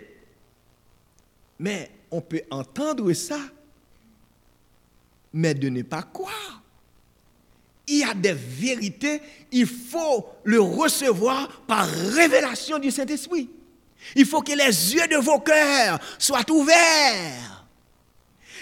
Mais 1.58 1.90
on 2.12 2.20
peut 2.20 2.42
entendre 2.52 3.14
ça, 3.14 3.40
mais 5.32 5.54
de 5.54 5.70
ne 5.70 5.84
pas 5.84 6.04
croire. 6.04 6.62
Il 7.88 8.00
y 8.00 8.04
a 8.04 8.14
des 8.14 8.34
vérités, 8.34 9.22
il 9.54 9.66
faut 9.66 10.28
le 10.44 10.60
recevoir 10.60 11.62
par 11.62 11.88
révélation 11.88 12.78
du 12.78 12.92
Saint-Esprit. 12.92 13.50
Il 14.18 14.26
faut 14.26 14.42
que 14.42 14.52
les 14.52 14.96
yeux 14.96 15.08
de 15.08 15.16
vos 15.16 15.40
cœurs 15.40 15.98
soient 16.18 16.50
ouverts 16.52 17.59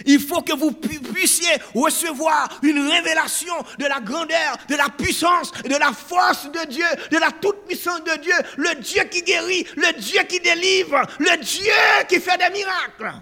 il 0.05 0.19
faut 0.19 0.41
que 0.41 0.53
vous 0.53 0.71
puissiez 0.71 1.55
recevoir 1.73 2.59
une 2.63 2.79
révélation 2.87 3.55
de 3.79 3.85
la 3.85 3.99
grandeur, 3.99 4.57
de 4.69 4.75
la 4.75 4.89
puissance, 4.89 5.51
de 5.63 5.75
la 5.75 5.91
force 5.91 6.51
de 6.51 6.67
Dieu, 6.67 6.85
de 7.11 7.17
la 7.17 7.31
toute-puissance 7.31 8.03
de 8.03 8.21
Dieu, 8.21 8.33
le 8.57 8.75
Dieu 8.81 9.03
qui 9.09 9.21
guérit, 9.21 9.65
le 9.75 9.99
Dieu 9.99 10.21
qui 10.27 10.39
délivre, 10.39 11.01
le 11.19 11.37
Dieu 11.43 11.73
qui 12.07 12.19
fait 12.19 12.37
des 12.37 12.57
miracles. 12.57 13.21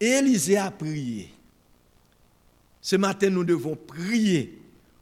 Élisée 0.00 0.58
a 0.58 0.70
prié. 0.70 1.30
Ce 2.80 2.96
matin, 2.96 3.30
nous 3.30 3.44
devons 3.44 3.76
prier 3.76 4.58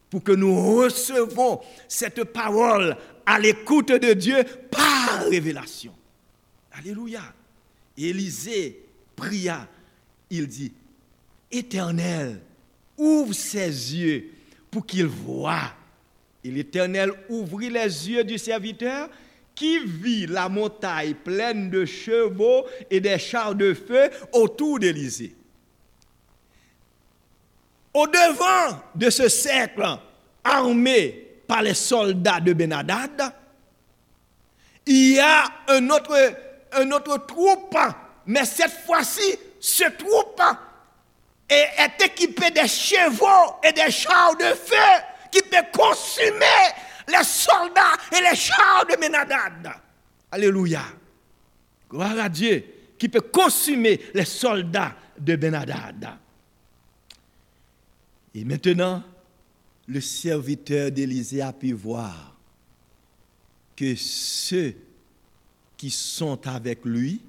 pour 0.09 0.23
que 0.23 0.33
nous 0.33 0.77
recevons 0.77 1.61
cette 1.89 2.23
parole 2.25 2.97
à 3.27 3.39
l'écoute 3.39 3.89
de 3.89 4.13
Dieu 4.13 4.45
par 4.71 5.25
révélation. 5.29 5.95
Alléluia. 6.73 7.23
Élisée 7.97 8.85
pria, 9.17 9.69
il 10.31 10.47
dit, 10.47 10.73
Éternel, 11.51 12.41
ouvre 12.97 13.33
ses 13.33 13.67
yeux 13.67 14.31
pour 14.71 14.87
qu'il 14.87 15.07
voie. 15.07 15.73
Et 16.45 16.51
l'Éternel 16.51 17.13
ouvrit 17.29 17.71
les 17.71 18.11
yeux 18.11 18.25
du 18.25 18.39
serviteur 18.39 19.09
qui 19.55 19.79
vit 19.79 20.27
la 20.27 20.49
montagne 20.49 21.15
pleine 21.15 21.71
de 21.71 21.85
chevaux 21.85 22.67
et 22.91 23.01
des 23.01 23.19
chars 23.19 23.55
de 23.55 23.75
feu 23.75 24.11
autour 24.33 24.79
d'Élysée. 24.79 25.35
Au 27.95 28.07
devant 28.07 28.81
de 28.95 29.11
ce 29.11 29.29
cercle 29.29 29.85
armé 30.43 31.29
par 31.47 31.63
les 31.63 31.75
soldats 31.75 32.41
de 32.41 32.55
Benadad, 32.55 33.35
il 34.87 35.13
y 35.13 35.19
a 35.21 35.45
un 35.69 35.91
autre, 35.91 36.17
un 36.73 36.91
autre 36.91 37.27
troupe 37.27 37.77
mais 38.27 38.45
cette 38.45 38.73
fois-ci, 38.85 39.39
ce 39.61 39.85
troupe 39.85 40.43
est, 41.49 42.03
équipé 42.05 42.51
de 42.51 42.67
chevaux 42.67 43.57
et 43.63 43.73
des 43.73 43.91
chars 43.91 44.37
de 44.37 44.55
feu 44.55 45.03
qui 45.31 45.43
peuvent 45.43 45.71
consumer 45.73 46.45
les 47.09 47.25
soldats 47.25 47.97
et 48.17 48.21
les 48.21 48.37
chars 48.37 48.87
de 48.91 48.99
Ménadad. 48.99 49.73
Alléluia. 50.31 50.83
Gloire 51.91 52.19
à 52.19 52.29
Dieu 52.29 52.65
qui 52.99 53.09
peut 53.09 53.21
consumer 53.21 54.01
les 54.15 54.25
soldats 54.25 54.95
de 55.19 55.37
Benadad. 55.37 56.09
Et 58.35 58.45
maintenant, 58.45 59.03
le 59.89 60.01
serviteur 60.01 60.91
d'Élisée 60.91 61.43
a 61.43 61.53
pu 61.53 61.73
voir 61.73 62.35
que 63.77 63.95
ceux 63.97 64.75
qui 65.77 65.91
sont 65.91 66.47
avec 66.47 66.85
lui 66.85 67.21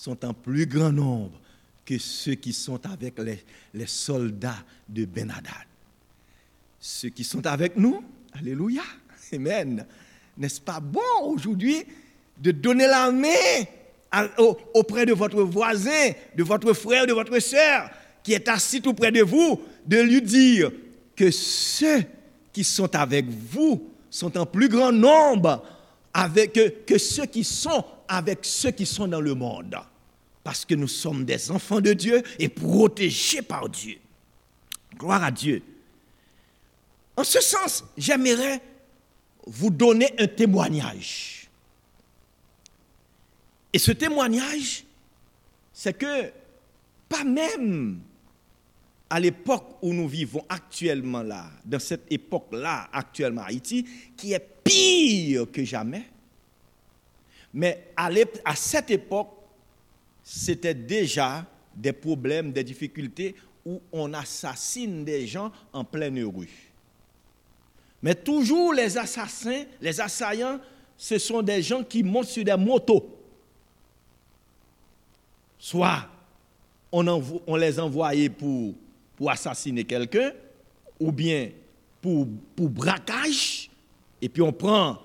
sont 0.00 0.24
en 0.24 0.32
plus 0.32 0.64
grand 0.64 0.90
nombre 0.92 1.38
que 1.84 1.98
ceux 1.98 2.32
qui 2.32 2.54
sont 2.54 2.80
avec 2.86 3.18
les, 3.18 3.86
soldats 3.86 4.64
de 4.88 5.04
Benadad. 5.04 5.66
Ceux 6.78 7.10
qui 7.10 7.22
sont 7.22 7.46
avec 7.46 7.76
nous, 7.76 8.02
Alléluia, 8.32 8.82
Amen. 9.34 9.86
N'est-ce 10.38 10.60
pas 10.60 10.80
bon 10.80 11.00
aujourd'hui 11.24 11.84
de 12.38 12.50
donner 12.50 12.86
la 12.86 13.12
main 13.12 13.28
auprès 14.72 15.04
de 15.04 15.12
votre 15.12 15.42
voisin, 15.42 16.12
de 16.34 16.42
votre 16.44 16.72
frère, 16.72 17.06
de 17.06 17.12
votre 17.12 17.38
soeur 17.38 17.90
qui 18.22 18.32
est 18.32 18.48
assis 18.48 18.80
tout 18.80 18.94
près 18.94 19.12
de 19.12 19.22
vous, 19.22 19.60
de 19.86 20.00
lui 20.00 20.22
dire 20.22 20.72
que 21.14 21.30
ceux 21.30 22.04
qui 22.54 22.64
sont 22.64 22.94
avec 22.96 23.26
vous 23.28 23.86
sont 24.08 24.36
en 24.38 24.46
plus 24.46 24.70
grand 24.70 24.92
nombre 24.92 25.62
avec, 26.14 26.86
que 26.86 26.98
ceux 26.98 27.26
qui 27.26 27.44
sont 27.44 27.84
avec 28.08 28.38
ceux 28.42 28.70
qui 28.70 28.86
sont 28.86 29.06
dans 29.06 29.20
le 29.20 29.34
monde. 29.34 29.76
Parce 30.50 30.64
que 30.64 30.74
nous 30.74 30.88
sommes 30.88 31.24
des 31.24 31.52
enfants 31.52 31.80
de 31.80 31.92
Dieu 31.92 32.24
et 32.40 32.48
protégés 32.48 33.40
par 33.40 33.68
Dieu. 33.68 33.98
Gloire 34.96 35.22
à 35.22 35.30
Dieu. 35.30 35.62
En 37.16 37.22
ce 37.22 37.40
sens, 37.40 37.84
j'aimerais 37.96 38.60
vous 39.46 39.70
donner 39.70 40.12
un 40.18 40.26
témoignage. 40.26 41.48
Et 43.72 43.78
ce 43.78 43.92
témoignage, 43.92 44.82
c'est 45.72 45.96
que 45.96 46.32
pas 47.08 47.22
même 47.22 48.00
à 49.08 49.20
l'époque 49.20 49.76
où 49.82 49.94
nous 49.94 50.08
vivons 50.08 50.44
actuellement 50.48 51.22
là, 51.22 51.48
dans 51.64 51.78
cette 51.78 52.10
époque-là, 52.10 52.88
actuellement 52.92 53.44
Haïti, 53.44 53.86
qui 54.16 54.32
est 54.32 54.44
pire 54.64 55.46
que 55.52 55.62
jamais, 55.62 56.10
mais 57.54 57.92
à, 57.96 58.10
à 58.44 58.56
cette 58.56 58.90
époque, 58.90 59.39
c'était 60.22 60.74
déjà 60.74 61.46
des 61.74 61.92
problèmes, 61.92 62.52
des 62.52 62.64
difficultés 62.64 63.34
où 63.64 63.80
on 63.92 64.12
assassine 64.14 65.04
des 65.04 65.26
gens 65.26 65.52
en 65.72 65.84
pleine 65.84 66.22
rue. 66.24 66.70
Mais 68.02 68.14
toujours 68.14 68.72
les 68.72 68.96
assassins, 68.96 69.64
les 69.80 70.00
assaillants, 70.00 70.58
ce 70.96 71.18
sont 71.18 71.42
des 71.42 71.62
gens 71.62 71.84
qui 71.84 72.02
montent 72.02 72.26
sur 72.26 72.44
des 72.44 72.56
motos. 72.56 73.16
Soit 75.58 76.08
on, 76.90 77.56
les 77.56 77.78
envoyait 77.78 78.30
pour, 78.30 78.74
pour 79.16 79.30
assassiner 79.30 79.84
quelqu'un, 79.84 80.32
ou 80.98 81.12
bien 81.12 81.50
pour, 82.00 82.26
pour 82.56 82.70
braquage, 82.70 83.70
et 84.20 84.28
puis 84.28 84.42
on 84.42 84.52
prend 84.52 84.98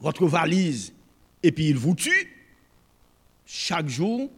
votre 0.00 0.26
valise, 0.26 0.92
et 1.42 1.52
puis 1.52 1.68
il 1.68 1.76
vous 1.76 1.94
tue. 1.94 2.41
Chaque 3.54 3.90
jour, 3.90 4.30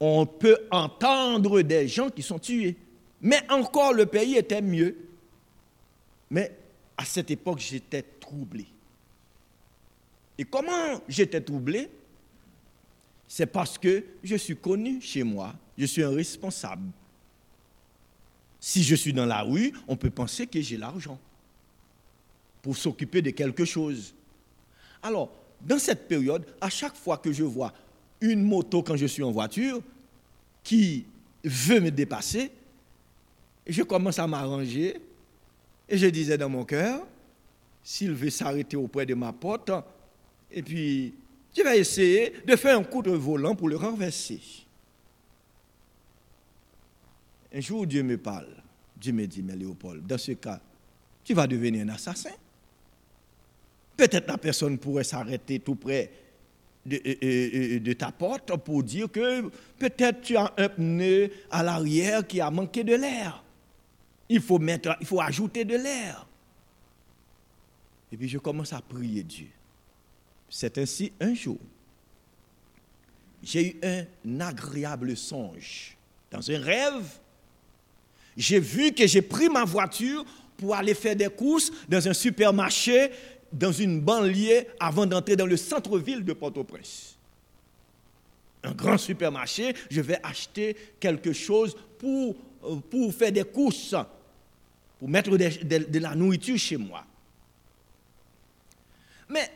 on 0.00 0.26
peut 0.26 0.58
entendre 0.72 1.62
des 1.62 1.86
gens 1.86 2.10
qui 2.10 2.22
sont 2.22 2.40
tués. 2.40 2.74
Mais 3.20 3.40
encore, 3.48 3.92
le 3.92 4.04
pays 4.04 4.34
était 4.34 4.60
mieux. 4.60 4.96
Mais 6.28 6.58
à 6.96 7.04
cette 7.04 7.30
époque, 7.30 7.60
j'étais 7.60 8.02
troublé. 8.02 8.66
Et 10.36 10.42
comment 10.42 11.00
j'étais 11.06 11.40
troublé? 11.40 11.88
C'est 13.28 13.46
parce 13.46 13.78
que 13.78 14.04
je 14.24 14.34
suis 14.34 14.56
connu 14.56 15.00
chez 15.00 15.22
moi, 15.22 15.54
je 15.78 15.86
suis 15.86 16.02
un 16.02 16.10
responsable. 16.10 16.90
Si 18.58 18.82
je 18.82 18.96
suis 18.96 19.12
dans 19.12 19.26
la 19.26 19.42
rue, 19.42 19.72
on 19.86 19.94
peut 19.94 20.10
penser 20.10 20.48
que 20.48 20.60
j'ai 20.60 20.76
l'argent 20.76 21.20
pour 22.60 22.76
s'occuper 22.76 23.22
de 23.22 23.30
quelque 23.30 23.64
chose. 23.64 24.16
Alors, 25.00 25.30
dans 25.60 25.78
cette 25.78 26.08
période, 26.08 26.44
à 26.60 26.68
chaque 26.68 26.96
fois 26.96 27.18
que 27.18 27.32
je 27.32 27.44
vois 27.44 27.72
une 28.20 28.42
moto 28.42 28.82
quand 28.82 28.96
je 28.96 29.06
suis 29.06 29.22
en 29.22 29.30
voiture 29.30 29.80
qui 30.62 31.04
veut 31.44 31.80
me 31.80 31.90
dépasser, 31.90 32.50
je 33.66 33.82
commence 33.82 34.18
à 34.18 34.26
m'arranger 34.26 35.00
et 35.88 35.98
je 35.98 36.06
disais 36.06 36.38
dans 36.38 36.48
mon 36.48 36.64
cœur, 36.64 37.06
s'il 37.82 38.12
veut 38.12 38.30
s'arrêter 38.30 38.76
auprès 38.76 39.06
de 39.06 39.14
ma 39.14 39.32
porte, 39.32 39.70
et 40.50 40.62
puis 40.62 41.14
je 41.56 41.62
vais 41.62 41.78
essayer 41.78 42.32
de 42.44 42.56
faire 42.56 42.78
un 42.78 42.84
coup 42.84 43.02
de 43.02 43.10
volant 43.10 43.54
pour 43.54 43.68
le 43.68 43.76
renverser. 43.76 44.40
Un 47.54 47.60
jour, 47.60 47.86
Dieu 47.86 48.02
me 48.02 48.18
parle. 48.18 48.48
Dieu 48.96 49.12
me 49.12 49.26
dit, 49.26 49.42
mais 49.42 49.56
Léopold, 49.56 50.06
dans 50.06 50.18
ce 50.18 50.32
cas, 50.32 50.60
tu 51.24 51.34
vas 51.34 51.46
devenir 51.46 51.84
un 51.84 51.90
assassin. 51.90 52.30
Peut-être 53.96 54.26
la 54.28 54.36
personne 54.36 54.78
pourrait 54.78 55.04
s'arrêter 55.04 55.60
tout 55.60 55.74
près 55.74 56.10
de, 56.86 57.92
ta 57.92 58.12
porte 58.12 58.56
pour 58.58 58.82
dire 58.82 59.10
que 59.10 59.48
peut-être 59.78 60.20
tu 60.22 60.36
as 60.36 60.52
un 60.56 60.68
pneu 60.68 61.30
à 61.50 61.62
l'arrière 61.62 62.26
qui 62.26 62.40
a 62.40 62.50
manqué 62.50 62.84
de 62.84 62.94
l'air. 62.94 63.42
Il 64.28 64.40
faut, 64.40 64.58
mettre, 64.58 64.96
il 65.00 65.06
faut 65.06 65.20
ajouter 65.20 65.64
de 65.64 65.76
l'air. 65.76 66.26
Et 68.12 68.16
puis 68.16 68.28
je 68.28 68.38
commence 68.38 68.72
à 68.72 68.80
prier 68.80 69.22
Dieu. 69.22 69.48
C'est 70.48 70.78
ainsi 70.78 71.12
un 71.20 71.34
jour, 71.34 71.58
j'ai 73.42 73.68
eu 73.68 73.76
un 73.82 74.40
agréable 74.40 75.16
songe. 75.16 75.96
Dans 76.30 76.50
un 76.50 76.58
rêve, 76.58 77.18
j'ai 78.36 78.60
vu 78.60 78.92
que 78.92 79.06
j'ai 79.06 79.22
pris 79.22 79.48
ma 79.48 79.64
voiture 79.64 80.24
pour 80.56 80.74
aller 80.74 80.94
faire 80.94 81.16
des 81.16 81.28
courses 81.28 81.70
dans 81.88 82.06
un 82.08 82.14
supermarché, 82.14 83.10
dans 83.52 83.72
une 83.72 84.00
banlieue, 84.00 84.66
avant 84.80 85.06
d'entrer 85.06 85.36
dans 85.36 85.46
le 85.46 85.56
centre-ville 85.56 86.24
de 86.24 86.32
Port-au-Prince. 86.32 87.16
Un 88.62 88.72
grand 88.72 88.98
supermarché, 88.98 89.74
je 89.90 90.00
vais 90.00 90.18
acheter 90.22 90.76
quelque 90.98 91.32
chose 91.32 91.76
pour, 91.98 92.34
euh, 92.64 92.76
pour 92.90 93.14
faire 93.14 93.32
des 93.32 93.44
courses 93.44 93.94
pour 94.98 95.08
mettre 95.08 95.36
de, 95.36 95.98
la 95.98 96.14
nourriture 96.14 96.58
chez 96.58 96.76
moi. 96.76 97.04
Mais 99.28 99.50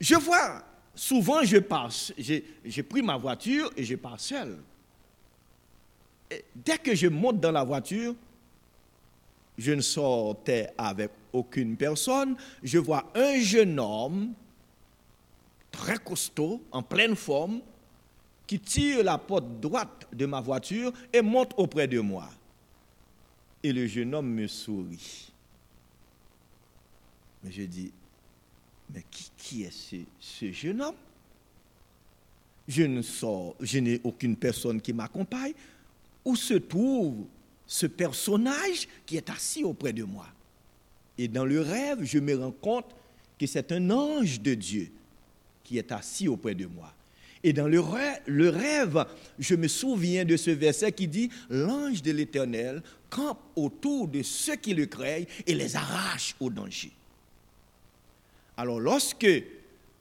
je 0.00 0.14
vois, 0.14 0.62
souvent 0.94 1.42
je 1.42 1.58
passe, 1.58 2.12
j'ai 2.16 2.82
pris 2.82 3.02
ma 3.02 3.16
voiture 3.16 3.70
et 3.76 3.84
je 3.84 3.96
pars 3.96 4.20
seul. 4.20 4.58
dès 6.54 6.78
que 6.78 6.94
je 6.94 7.08
monte 7.08 7.40
dans 7.40 7.52
la 7.52 7.64
voiture, 7.64 8.14
je 9.58 9.72
ne 9.72 9.82
sortais 9.82 10.70
avec 10.78 11.10
aucune 11.32 11.76
personne. 11.76 12.36
Je 12.62 12.78
vois 12.78 13.10
un 13.14 13.38
jeune 13.40 13.78
homme 13.78 14.34
très 15.70 15.98
costaud, 15.98 16.62
en 16.70 16.82
pleine 16.82 17.16
forme, 17.16 17.60
qui 18.46 18.60
tire 18.60 19.02
la 19.02 19.18
porte 19.18 19.60
droite 19.60 20.06
de 20.12 20.26
ma 20.26 20.40
voiture 20.40 20.92
et 21.12 21.22
monte 21.22 21.52
auprès 21.56 21.88
de 21.88 22.00
moi. 22.00 22.28
Et 23.62 23.72
le 23.72 23.86
jeune 23.86 24.14
homme 24.14 24.28
me 24.28 24.46
sourit. 24.46 25.32
Mais 27.42 27.50
je 27.50 27.62
dis, 27.62 27.92
mais 28.92 29.04
qui, 29.36 29.62
est 29.62 30.06
ce, 30.20 30.52
jeune 30.52 30.82
homme? 30.82 30.94
Je 32.68 32.82
ne 32.82 33.02
sors, 33.02 33.56
je 33.60 33.78
n'ai 33.78 34.00
aucune 34.04 34.36
personne 34.36 34.80
qui 34.80 34.92
m'accompagne. 34.92 35.54
Où 36.24 36.36
se 36.36 36.54
trouve 36.54 37.24
ce 37.66 37.86
personnage 37.86 38.86
qui 39.06 39.16
est 39.16 39.30
assis 39.30 39.64
auprès 39.64 39.92
de 39.92 40.04
moi? 40.04 40.26
Et 41.18 41.28
dans 41.28 41.44
le 41.44 41.60
rêve, 41.60 42.00
je 42.02 42.18
me 42.18 42.34
rends 42.36 42.52
compte 42.52 42.94
que 43.38 43.46
c'est 43.46 43.72
un 43.72 43.90
ange 43.90 44.40
de 44.40 44.54
Dieu 44.54 44.90
qui 45.64 45.78
est 45.78 45.92
assis 45.92 46.28
auprès 46.28 46.54
de 46.54 46.66
moi. 46.66 46.92
Et 47.44 47.52
dans 47.52 47.66
le 47.66 48.48
rêve, 48.48 49.04
je 49.38 49.54
me 49.56 49.66
souviens 49.66 50.24
de 50.24 50.36
ce 50.36 50.50
verset 50.50 50.92
qui 50.92 51.08
dit, 51.08 51.28
l'ange 51.50 52.00
de 52.00 52.12
l'Éternel 52.12 52.82
campe 53.10 53.40
autour 53.56 54.06
de 54.06 54.22
ceux 54.22 54.56
qui 54.56 54.74
le 54.74 54.86
craignent 54.86 55.26
et 55.46 55.54
les 55.54 55.74
arrache 55.74 56.36
au 56.38 56.50
danger. 56.50 56.92
Alors 58.56 58.78
lorsque 58.78 59.26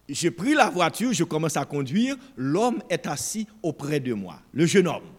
j'ai 0.07 0.31
pris 0.31 0.53
la 0.53 0.69
voiture, 0.69 1.13
je 1.13 1.23
commence 1.23 1.57
à 1.57 1.65
conduire, 1.65 2.15
l'homme 2.37 2.83
est 2.89 3.07
assis 3.07 3.47
auprès 3.63 3.99
de 3.99 4.13
moi, 4.13 4.39
le 4.53 4.65
jeune 4.65 4.87
homme. 4.87 5.09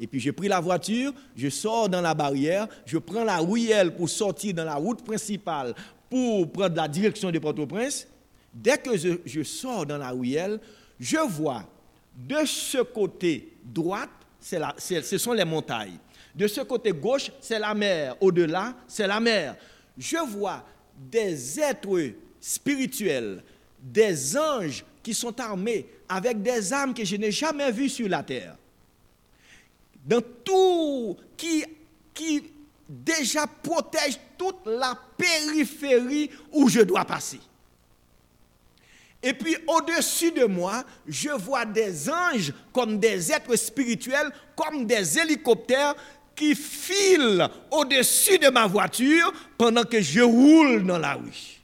Et 0.00 0.06
puis 0.06 0.18
j'ai 0.18 0.32
pris 0.32 0.48
la 0.48 0.60
voiture, 0.60 1.12
je 1.36 1.50
sors 1.50 1.88
dans 1.88 2.00
la 2.00 2.14
barrière, 2.14 2.66
je 2.86 2.96
prends 2.96 3.22
la 3.22 3.36
ruelle 3.36 3.94
pour 3.94 4.08
sortir 4.08 4.54
dans 4.54 4.64
la 4.64 4.76
route 4.76 5.04
principale 5.04 5.74
pour 6.08 6.50
prendre 6.50 6.74
la 6.74 6.88
direction 6.88 7.30
de 7.30 7.38
Port-au-Prince. 7.38 8.08
Dès 8.52 8.78
que 8.78 8.96
je, 8.96 9.42
sors 9.42 9.84
dans 9.84 9.98
la 9.98 10.10
ruelle, 10.10 10.58
je 10.98 11.18
vois 11.18 11.64
de 12.16 12.44
ce 12.46 12.78
côté 12.78 13.52
droite, 13.62 14.08
ce 14.40 15.18
sont 15.18 15.34
les 15.34 15.44
montagnes. 15.44 15.98
De 16.34 16.46
ce 16.46 16.62
côté 16.62 16.92
gauche, 16.92 17.30
c'est 17.40 17.58
la 17.58 17.74
mer. 17.74 18.16
Au-delà, 18.20 18.74
c'est 18.88 19.06
la 19.06 19.20
mer. 19.20 19.56
Je 19.98 20.16
vois 20.16 20.64
des 20.96 21.60
êtres 21.60 22.12
spirituels, 22.40 23.42
des 23.80 24.36
anges 24.36 24.84
qui 25.02 25.12
sont 25.12 25.38
armés 25.38 25.86
avec 26.08 26.42
des 26.42 26.72
armes 26.72 26.94
que 26.94 27.04
je 27.04 27.16
n'ai 27.16 27.30
jamais 27.30 27.70
vues 27.70 27.88
sur 27.88 28.08
la 28.08 28.22
terre. 28.22 28.56
Dans 30.04 30.22
tout, 30.44 31.16
qui, 31.36 31.64
déjà 32.88 33.46
protège 33.46 34.18
toute 34.36 34.66
la 34.66 34.98
périphérie 35.16 36.30
où 36.52 36.68
je 36.68 36.80
dois 36.80 37.04
passer. 37.04 37.40
Et 39.22 39.34
puis 39.34 39.56
au-dessus 39.66 40.32
de 40.32 40.44
moi, 40.46 40.82
je 41.06 41.28
vois 41.30 41.64
des 41.64 42.08
anges 42.08 42.52
comme 42.72 42.98
des 42.98 43.30
êtres 43.30 43.54
spirituels, 43.56 44.30
comme 44.56 44.86
des 44.86 45.18
hélicoptères 45.18 45.94
qui 46.34 46.54
filent 46.54 47.46
au-dessus 47.70 48.38
de 48.38 48.48
ma 48.48 48.66
voiture 48.66 49.30
pendant 49.58 49.84
que 49.84 50.00
je 50.00 50.20
roule 50.20 50.84
dans 50.84 50.98
la 50.98 51.14
rue. 51.14 51.60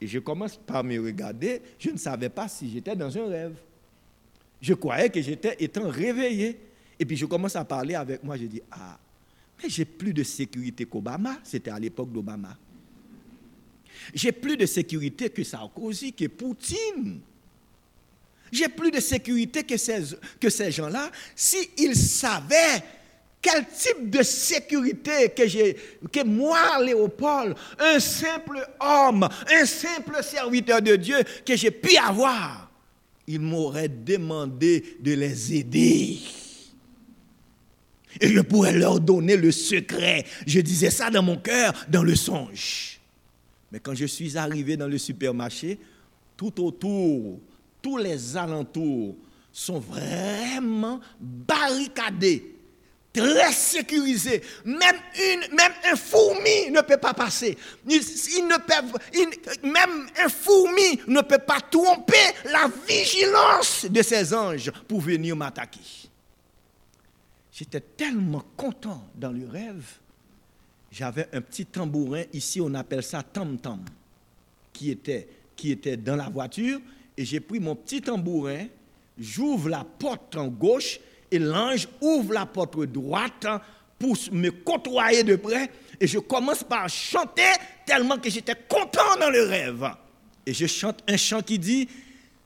Et 0.00 0.06
je 0.06 0.20
commence 0.20 0.56
par 0.56 0.84
me 0.84 0.98
regarder, 1.00 1.60
je 1.78 1.90
ne 1.90 1.98
savais 1.98 2.28
pas 2.28 2.46
si 2.46 2.70
j'étais 2.70 2.94
dans 2.94 3.18
un 3.18 3.28
rêve. 3.28 3.56
Je 4.60 4.74
croyais 4.74 5.10
que 5.10 5.20
j'étais 5.20 5.56
étant 5.58 5.88
réveillé. 5.88 6.56
Et 6.98 7.04
puis 7.04 7.16
je 7.16 7.26
commence 7.26 7.56
à 7.56 7.64
parler 7.64 7.94
avec 7.94 8.22
moi, 8.22 8.36
je 8.36 8.44
dis, 8.44 8.62
ah, 8.70 8.98
mais 9.62 9.68
j'ai 9.68 9.84
plus 9.84 10.12
de 10.12 10.22
sécurité 10.22 10.84
qu'Obama, 10.84 11.38
c'était 11.44 11.70
à 11.70 11.78
l'époque 11.78 12.12
d'Obama. 12.12 12.56
J'ai 14.14 14.32
plus 14.32 14.56
de 14.56 14.66
sécurité 14.66 15.30
que 15.30 15.42
Sarkozy, 15.42 16.12
que 16.12 16.26
Poutine. 16.26 17.20
J'ai 18.50 18.68
plus 18.68 18.90
de 18.90 19.00
sécurité 19.00 19.62
que 19.62 19.76
ces, 19.76 20.16
que 20.40 20.48
ces 20.48 20.70
gens-là. 20.70 21.10
S'ils 21.34 21.96
savaient 21.96 22.82
quel 23.40 23.66
type 23.66 24.10
de 24.10 24.22
sécurité 24.22 25.30
que 25.36 25.46
j'ai, 25.46 25.76
que 26.10 26.24
moi, 26.24 26.82
Léopold, 26.82 27.54
un 27.78 28.00
simple 28.00 28.66
homme, 28.80 29.28
un 29.52 29.64
simple 29.66 30.22
serviteur 30.22 30.82
de 30.82 30.96
Dieu, 30.96 31.18
que 31.44 31.56
j'ai 31.56 31.70
pu 31.70 31.96
avoir, 31.96 32.70
ils 33.26 33.40
m'auraient 33.40 33.88
demandé 33.88 34.96
de 35.00 35.12
les 35.12 35.54
aider. 35.54 36.18
Et 38.20 38.28
je 38.28 38.40
pourrais 38.40 38.72
leur 38.72 39.00
donner 39.00 39.36
le 39.36 39.52
secret. 39.52 40.24
Je 40.46 40.60
disais 40.60 40.90
ça 40.90 41.10
dans 41.10 41.22
mon 41.22 41.36
cœur, 41.36 41.72
dans 41.88 42.02
le 42.02 42.14
songe. 42.14 43.00
Mais 43.70 43.80
quand 43.80 43.94
je 43.94 44.06
suis 44.06 44.36
arrivé 44.36 44.76
dans 44.76 44.88
le 44.88 44.98
supermarché, 44.98 45.78
tout 46.36 46.64
autour, 46.64 47.38
tous 47.82 47.98
les 47.98 48.36
alentours 48.36 49.14
sont 49.52 49.80
vraiment 49.80 51.00
barricadés 51.20 52.54
très 53.12 53.52
sécurisé. 53.52 54.42
Même, 54.64 54.96
une, 55.16 55.54
même 55.54 55.72
un 55.90 55.96
fourmi 55.96 56.70
ne 56.70 56.80
peut 56.82 56.96
pas 56.96 57.14
passer. 57.14 57.56
Même 59.62 60.06
un 60.18 60.28
fourmi 60.28 61.00
ne 61.06 61.20
peut 61.22 61.38
pas 61.38 61.60
tromper 61.60 62.14
la 62.44 62.70
vigilance 62.86 63.86
de 63.88 64.02
ces 64.02 64.32
anges 64.32 64.70
pour 64.86 65.00
venir 65.00 65.34
m'attaquer. 65.36 66.07
J'étais 67.58 67.80
tellement 67.80 68.44
content 68.56 69.02
dans 69.16 69.32
le 69.32 69.48
rêve. 69.48 69.84
J'avais 70.92 71.28
un 71.32 71.40
petit 71.40 71.66
tambourin, 71.66 72.22
ici 72.32 72.60
on 72.60 72.72
appelle 72.74 73.02
ça 73.02 73.24
tam-tam, 73.24 73.84
qui 74.72 74.92
était, 74.92 75.28
qui 75.56 75.72
était 75.72 75.96
dans 75.96 76.14
la 76.14 76.28
voiture. 76.28 76.80
Et 77.16 77.24
j'ai 77.24 77.40
pris 77.40 77.58
mon 77.58 77.74
petit 77.74 78.00
tambourin, 78.00 78.66
j'ouvre 79.18 79.70
la 79.70 79.82
porte 79.82 80.36
en 80.36 80.46
gauche 80.46 81.00
et 81.32 81.40
l'ange 81.40 81.88
ouvre 82.00 82.32
la 82.34 82.46
porte 82.46 82.78
droite 82.84 83.48
pour 83.98 84.16
me 84.30 84.50
côtoyer 84.50 85.24
de 85.24 85.34
près. 85.34 85.68
Et 85.98 86.06
je 86.06 86.20
commence 86.20 86.62
par 86.62 86.88
chanter 86.88 87.50
tellement 87.84 88.18
que 88.18 88.30
j'étais 88.30 88.54
content 88.68 89.16
dans 89.18 89.30
le 89.30 89.42
rêve. 89.42 89.84
Et 90.46 90.54
je 90.54 90.66
chante 90.66 91.02
un 91.08 91.16
chant 91.16 91.42
qui 91.42 91.58
dit, 91.58 91.88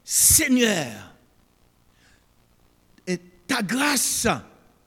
Seigneur, 0.03 1.13
ta 3.47 3.61
grâce 3.61 4.27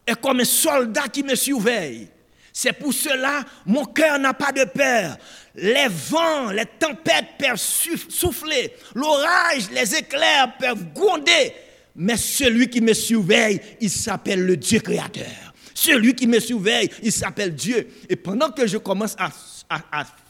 est 0.06 0.20
comme 0.22 0.40
un 0.40 0.46
soldat 0.46 1.08
qui 1.12 1.24
me 1.24 1.36
surveille. 1.36 2.08
C'est 2.54 2.74
pour 2.74 2.94
cela 2.94 3.44
mon 3.66 3.86
cœur 3.86 4.18
n'a 4.18 4.34
pas 4.34 4.52
de 4.52 4.64
peur. 4.64 5.18
Les 5.56 5.88
vents, 5.90 6.52
les 6.52 6.66
tempêtes 6.66 7.38
peuvent 7.38 7.58
souffler, 7.58 8.74
l'orage, 8.94 9.70
les 9.72 9.96
éclairs 9.96 10.56
peuvent 10.58 10.94
gronder, 10.94 11.54
mais 11.96 12.18
celui 12.18 12.70
qui 12.70 12.82
me 12.82 12.94
surveille, 12.94 13.60
il 13.82 13.90
s'appelle 13.90 14.46
le 14.46 14.58
Dieu 14.58 14.80
créateur. 14.80 15.54
Celui 15.74 16.16
qui 16.16 16.28
me 16.28 16.40
surveille, 16.40 16.90
il 17.04 17.12
s'appelle 17.12 17.54
Dieu. 17.54 17.88
Et 18.08 18.16
pendant 18.16 18.50
que 18.50 18.66
je 18.66 18.78
commence 18.78 19.16
à, 19.20 19.30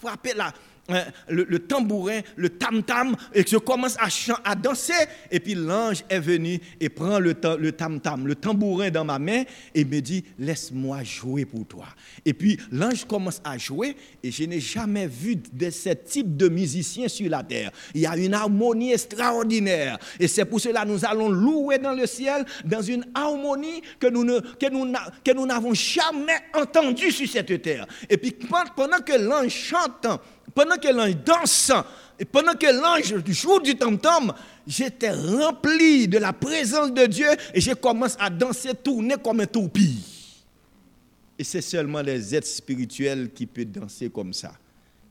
frapper 0.01 0.33
la, 0.35 0.51
Hein, 0.88 1.06
le, 1.30 1.58
tambourin, 1.58 2.21
le 2.36 2.48
tam-tam, 2.48 3.15
et 3.34 3.43
je 3.48 3.58
commence 3.58 3.98
à, 3.98 4.08
à 4.43 4.54
danser, 4.54 4.93
et 5.32 5.39
puis 5.39 5.56
l'ange 5.56 6.04
est 6.08 6.19
venu 6.19 6.60
et 6.80 6.89
prend 6.89 7.17
le, 7.17 7.34
tam-tam, 7.34 8.28
le 8.28 8.36
tambourin 8.36 8.91
dans 8.91 9.04
ma 9.04 9.17
main, 9.17 9.45
et 9.74 9.84
me 9.84 10.00
dit, 10.00 10.24
laisse-moi 10.38 11.04
jouer 11.04 11.45
pour 11.45 11.65
toi. 11.65 11.88
Et 12.24 12.36
puis 12.36 12.60
l'ange 12.71 13.04
commence 13.06 13.41
à 13.43 13.58
jouer, 13.58 13.95
et 14.21 14.30
je 14.30 14.43
n'ai 14.43 14.60
jamais 14.60 15.08
vu 15.08 15.38
de 15.52 15.71
ce 15.71 15.89
type 15.89 16.38
de 16.38 16.50
musicien 16.50 17.08
sur 17.08 17.32
la 17.32 17.41
terre. 17.41 17.71
Il 17.95 18.02
y 18.02 18.06
a 18.06 18.15
une 18.15 18.36
harmonie 18.36 18.93
extraordinaire, 18.93 19.98
et 20.19 20.28
c'est 20.28 20.45
pour 20.45 20.62
cela 20.62 20.84
que 20.84 20.89
nous 20.89 21.04
allons 21.04 21.30
louer 21.30 21.80
dans 21.80 21.93
le 21.93 22.06
ciel, 22.06 22.45
dans 22.63 22.84
une 22.84 23.06
harmonie 23.15 23.82
que 24.00 24.06
nous, 24.06 24.24
que 24.24 24.69
nous, 24.69 24.93
que 25.24 25.34
nous 25.34 25.45
n'avons 25.48 25.74
jamais 25.74 26.38
entendue 26.54 27.12
sur 27.12 27.28
cette 27.28 27.60
terre. 27.63 27.88
Et 28.08 28.17
puis 28.17 28.36
pendant 28.76 29.00
que 29.00 29.13
l'ange 29.13 29.52
chante, 29.52 30.06
pendant 30.53 30.77
que 30.77 30.88
l'ange 30.88 31.17
danse, 31.23 31.71
et 32.17 32.25
pendant 32.25 32.53
que 32.53 32.67
l'ange 32.67 33.13
joue 33.27 33.60
du 33.60 33.75
tam-tam, 33.75 34.34
j'étais 34.65 35.12
rempli 35.12 36.08
de 36.08 36.17
la 36.17 36.31
présence 36.31 36.93
de 36.93 37.05
Dieu 37.05 37.27
et 37.53 37.60
je 37.60 37.73
commence 37.73 38.15
à 38.19 38.29
danser, 38.29 38.73
tourner 38.73 39.15
comme 39.21 39.41
un 39.41 39.45
toupie. 39.45 40.01
Et 41.38 41.43
c'est 41.43 41.62
seulement 41.62 42.01
les 42.01 42.34
êtres 42.34 42.47
spirituels 42.47 43.31
qui 43.34 43.45
peuvent 43.45 43.65
danser 43.65 44.10
comme 44.10 44.31
ça. 44.31 44.53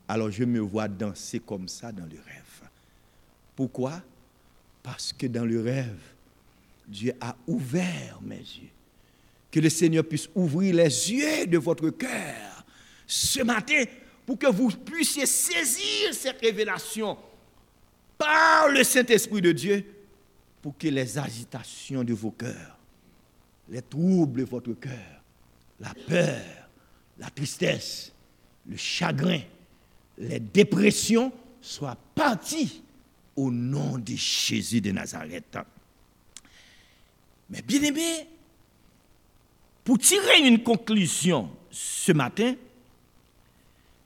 Alors 0.09 0.31
je 0.31 0.44
me 0.44 0.61
vois 0.61 0.88
danser 0.88 1.40
comme 1.40 1.68
ça 1.68 1.92
dans 1.92 2.05
le 2.05 2.16
rêve. 2.16 2.68
Pourquoi? 3.55 4.03
Parce 4.83 5.12
que 5.12 5.27
dans 5.27 5.44
le 5.44 5.61
rêve, 5.61 6.01
Dieu 6.88 7.12
a 7.20 7.37
ouvert 7.47 8.18
mes 8.23 8.37
yeux. 8.37 8.70
Que 9.51 9.61
le 9.61 9.68
Seigneur 9.68 10.05
puisse 10.05 10.29
ouvrir 10.35 10.75
les 10.75 11.12
yeux 11.12 11.47
de 11.47 11.59
votre 11.59 11.90
cœur. 11.90 12.64
Ce 13.07 13.42
matin, 13.42 13.85
pour 14.27 14.39
que 14.39 14.47
vous 14.47 14.71
puissiez 14.71 15.27
saisir 15.27 16.13
cette 16.13 16.41
révélation 16.41 17.19
par 18.17 18.69
le 18.69 18.83
Saint-Esprit 18.85 19.43
de 19.43 19.53
Dieu, 19.53 19.85
pour 20.63 20.79
que 20.79 20.89
les 20.89 21.19
agitations 21.19 22.05
de 22.05 22.15
vos 22.15 22.31
cœurs, 22.31 22.79
les 23.69 23.83
troubles 23.83 24.41
de 24.41 24.47
votre 24.47 24.73
cœur, 24.73 25.23
la 25.81 25.93
peur, 26.07 26.41
la 27.19 27.29
tristesse, 27.29 28.13
le 28.67 28.77
chagrin, 28.77 29.41
les 30.17 30.41
dépressions 30.41 31.33
soient 31.61 31.99
partis 32.15 32.83
au 33.37 33.51
nom 33.51 33.99
de 33.99 34.15
Jésus 34.15 34.81
de 34.81 34.91
Nazareth. 34.91 35.59
Mais 37.51 37.63
bien 37.63 37.83
aimé, 37.83 38.27
pour 39.83 39.99
tirer 39.99 40.47
une 40.47 40.63
conclusion 40.63 41.51
ce 41.71 42.13
matin, 42.13 42.55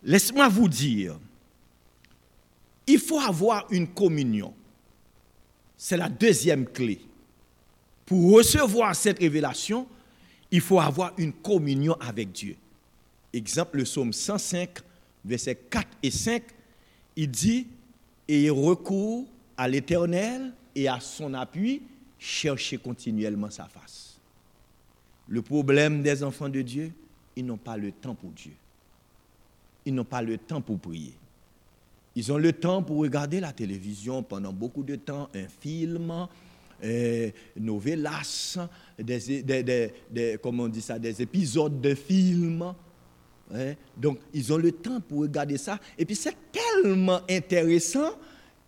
Laisse-moi 0.08 0.48
vous 0.48 0.70
dire, 0.70 1.20
il 2.86 2.98
faut 2.98 3.20
avoir 3.20 3.66
une 3.70 3.86
communion. 3.86 4.54
C'est 5.76 5.98
la 5.98 6.08
deuxième 6.08 6.64
clé. 6.64 6.98
Pour 8.06 8.32
recevoir 8.32 8.96
cette 8.96 9.18
révélation, 9.18 9.86
il 10.50 10.62
faut 10.62 10.80
avoir 10.80 11.12
une 11.18 11.34
communion 11.34 11.92
avec 12.00 12.32
Dieu. 12.32 12.56
Exemple, 13.34 13.76
le 13.76 13.84
psaume 13.84 14.14
105, 14.14 14.78
versets 15.26 15.56
4 15.68 15.86
et 16.02 16.10
5, 16.10 16.42
il 17.14 17.30
dit, 17.30 17.66
et 18.28 18.48
recours 18.48 19.26
à 19.58 19.68
l'Éternel 19.68 20.54
et 20.74 20.88
à 20.88 21.00
son 21.00 21.34
appui, 21.34 21.82
cherchez 22.18 22.78
continuellement 22.78 23.50
sa 23.50 23.66
face. 23.66 24.16
Le 25.28 25.42
problème 25.42 26.02
des 26.02 26.22
enfants 26.22 26.48
de 26.48 26.62
Dieu, 26.62 26.92
ils 27.36 27.44
n'ont 27.44 27.58
pas 27.58 27.76
le 27.76 27.92
temps 27.92 28.14
pour 28.14 28.30
Dieu 28.30 28.54
ils 29.88 29.94
n'ont 29.94 30.04
pas 30.04 30.20
le 30.20 30.36
temps 30.36 30.60
pour 30.60 30.78
prier. 30.78 31.14
Ils 32.14 32.30
ont 32.30 32.36
le 32.36 32.52
temps 32.52 32.82
pour 32.82 32.98
regarder 32.98 33.40
la 33.40 33.52
télévision 33.52 34.22
pendant 34.22 34.52
beaucoup 34.52 34.82
de 34.82 34.96
temps, 34.96 35.30
un 35.34 35.48
film, 35.60 36.26
euh, 36.84 37.30
novelas, 37.58 38.58
des, 38.98 39.42
des, 40.10 40.38
comment 40.42 40.64
on 40.64 40.68
dit 40.68 40.82
ça, 40.82 40.98
des 40.98 41.22
épisodes 41.22 41.80
de 41.80 41.94
films. 41.94 42.74
Hein. 43.54 43.74
Donc, 43.96 44.18
ils 44.34 44.52
ont 44.52 44.58
le 44.58 44.72
temps 44.72 45.00
pour 45.00 45.20
regarder 45.20 45.56
ça. 45.56 45.78
Et 45.96 46.04
puis, 46.04 46.16
c'est 46.16 46.36
tellement 46.52 47.20
intéressant. 47.30 48.10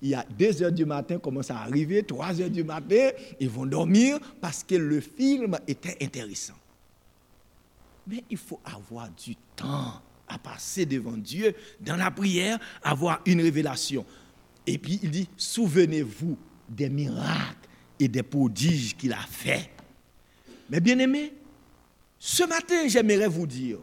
Il 0.01 0.09
y 0.09 0.15
a 0.15 0.25
2 0.39 0.63
heures 0.63 0.73
du 0.73 0.87
matin, 0.87 1.19
commence 1.19 1.51
à 1.51 1.59
arriver, 1.59 2.03
3 2.03 2.41
heures 2.41 2.49
du 2.49 2.65
matin, 2.65 3.11
ils 3.39 3.51
vont 3.51 3.67
dormir 3.67 4.19
parce 4.41 4.65
que 4.65 4.77
le 4.77 5.01
film 5.03 5.59
était 5.69 6.03
intéressant. 6.03 6.55
Mais 8.07 8.25
il 8.31 8.39
faut 8.39 8.61
avoir 8.65 9.11
du 9.11 9.37
temps 9.55 10.01
à 10.31 10.38
passer 10.38 10.87
devant 10.87 11.16
Dieu 11.16 11.55
dans 11.81 11.97
la 11.97 12.11
prière, 12.11 12.59
avoir 12.83 13.21
une 13.27 13.40
révélation. 13.40 14.05
Et 14.66 14.79
puis 14.79 15.01
il 15.03 15.11
dit, 15.11 15.29
souvenez-vous 15.37 16.38
des 16.69 16.88
miracles 16.88 17.69
et 17.99 18.09
des 18.09 18.23
prodiges 18.23 18.97
qu'il 18.97 19.12
a 19.12 19.27
fait. 19.29 19.71
Mais 20.69 20.81
bien 20.81 20.99
aimé, 20.99 21.33
ce 22.19 22.45
matin, 22.45 22.87
j'aimerais 22.87 23.29
vous 23.29 23.47
dire 23.47 23.79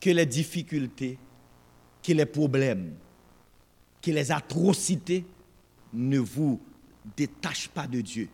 que 0.00 0.10
les 0.10 0.26
difficultés, 0.26 1.18
que 2.02 2.12
les 2.12 2.26
problèmes, 2.26 2.94
que 4.00 4.10
les 4.10 4.32
atrocités 4.32 5.24
ne 5.92 6.18
vous 6.18 6.60
détachent 7.16 7.68
pas 7.68 7.86
de 7.86 8.00
Dieu, 8.00 8.28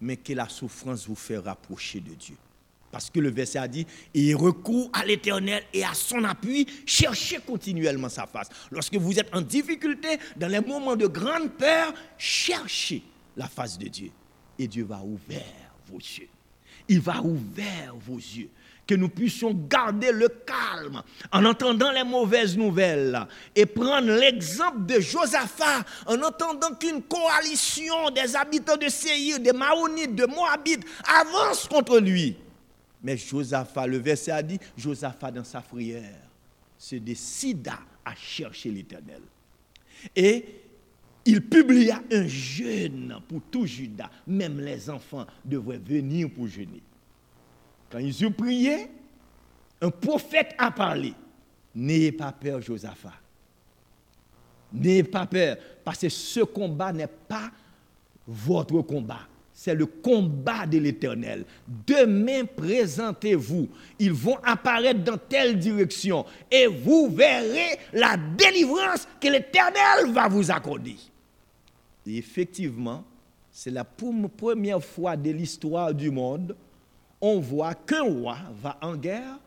mais 0.00 0.16
que 0.16 0.32
la 0.32 0.48
souffrance 0.48 1.06
vous 1.06 1.14
fait 1.14 1.38
rapprocher 1.38 2.00
de 2.00 2.14
Dieu. 2.14 2.36
Parce 2.96 3.10
que 3.10 3.20
le 3.20 3.28
verset 3.28 3.58
a 3.58 3.68
dit, 3.68 3.86
il 4.14 4.34
recourt 4.36 4.88
à 4.94 5.04
l'Éternel 5.04 5.62
et 5.74 5.84
à 5.84 5.92
son 5.92 6.24
appui, 6.24 6.66
cherchez 6.86 7.40
continuellement 7.46 8.08
sa 8.08 8.24
face. 8.26 8.48
Lorsque 8.70 8.94
vous 8.94 9.18
êtes 9.18 9.28
en 9.36 9.42
difficulté, 9.42 10.18
dans 10.34 10.48
les 10.48 10.62
moments 10.62 10.96
de 10.96 11.06
grande 11.06 11.50
peur, 11.50 11.92
cherchez 12.16 13.02
la 13.36 13.48
face 13.48 13.76
de 13.76 13.88
Dieu. 13.88 14.10
Et 14.58 14.66
Dieu 14.66 14.84
va 14.84 15.02
ouvrir 15.04 15.42
vos 15.86 15.98
yeux. 15.98 16.30
il 16.88 17.00
va 17.00 17.20
ouvrir 17.20 17.94
vos 18.00 18.16
yeux 18.16 18.48
que 18.86 18.94
nous 18.94 19.10
puissions 19.10 19.52
garder 19.52 20.10
le 20.10 20.28
calme 20.28 21.02
en 21.32 21.44
entendant 21.44 21.92
les 21.92 22.04
mauvaises 22.04 22.56
nouvelles 22.56 23.26
et 23.54 23.66
prendre 23.66 24.10
l'exemple 24.10 24.86
de 24.86 25.00
Josaphat 25.00 25.84
en 26.06 26.22
entendant 26.22 26.74
qu'une 26.80 27.02
coalition 27.02 28.08
des 28.08 28.34
habitants 28.34 28.78
de 28.78 28.88
Séir, 28.88 29.38
des 29.38 29.52
Maonites, 29.52 30.14
de 30.14 30.24
Moabites 30.24 30.86
avance 31.06 31.68
contre 31.68 31.98
lui. 31.98 32.36
Mais 33.02 33.16
Josaphat, 33.16 33.86
le 33.86 33.98
verset 33.98 34.32
a 34.32 34.42
dit, 34.42 34.58
Josaphat 34.76 35.30
dans 35.30 35.44
sa 35.44 35.60
prière 35.60 36.18
se 36.78 36.96
décida 36.96 37.78
à 38.04 38.14
chercher 38.14 38.70
l'Éternel. 38.70 39.22
Et 40.14 40.44
il 41.24 41.42
publia 41.42 42.02
un 42.12 42.26
jeûne 42.26 43.18
pour 43.28 43.40
tout 43.50 43.66
Judas. 43.66 44.10
Même 44.26 44.60
les 44.60 44.88
enfants 44.88 45.26
devraient 45.44 45.78
venir 45.78 46.30
pour 46.30 46.46
jeûner. 46.46 46.82
Quand 47.90 47.98
ils 47.98 48.24
ont 48.24 48.32
prié, 48.32 48.88
un 49.80 49.90
prophète 49.90 50.54
a 50.58 50.70
parlé. 50.70 51.14
N'ayez 51.74 52.12
pas 52.12 52.32
peur, 52.32 52.60
Josaphat. 52.60 53.14
N'ayez 54.72 55.04
pas 55.04 55.26
peur, 55.26 55.56
parce 55.84 55.98
que 55.98 56.08
ce 56.08 56.40
combat 56.40 56.92
n'est 56.92 57.06
pas 57.06 57.50
votre 58.26 58.80
combat. 58.82 59.28
C'est 59.58 59.74
le 59.74 59.86
combat 59.86 60.66
de 60.66 60.76
l'Éternel. 60.76 61.46
Demain, 61.86 62.44
présentez-vous. 62.44 63.70
Ils 63.98 64.12
vont 64.12 64.36
apparaître 64.44 65.02
dans 65.02 65.16
telle 65.16 65.58
direction. 65.58 66.26
Et 66.50 66.66
vous 66.66 67.08
verrez 67.08 67.78
la 67.94 68.18
délivrance 68.18 69.08
que 69.18 69.28
l'Éternel 69.28 70.12
va 70.12 70.28
vous 70.28 70.50
accorder. 70.50 70.96
Et 72.06 72.18
effectivement, 72.18 73.02
c'est 73.50 73.70
la 73.70 73.84
première 73.84 74.84
fois 74.84 75.16
de 75.16 75.30
l'histoire 75.30 75.94
du 75.94 76.10
monde 76.10 76.54
on 77.20 77.40
voit 77.40 77.74
qu'un 77.74 78.02
roi 78.02 78.36
va 78.60 78.78
en 78.82 78.94
guerre, 78.94 79.38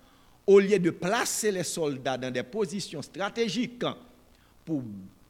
au 0.47 0.59
lieu 0.59 0.79
de 0.79 0.89
placer 0.89 1.51
les 1.51 1.63
soldats 1.63 2.17
dans 2.17 2.31
des 2.31 2.43
positions 2.43 3.01
stratégiques 3.01 3.85
pour 4.65 4.81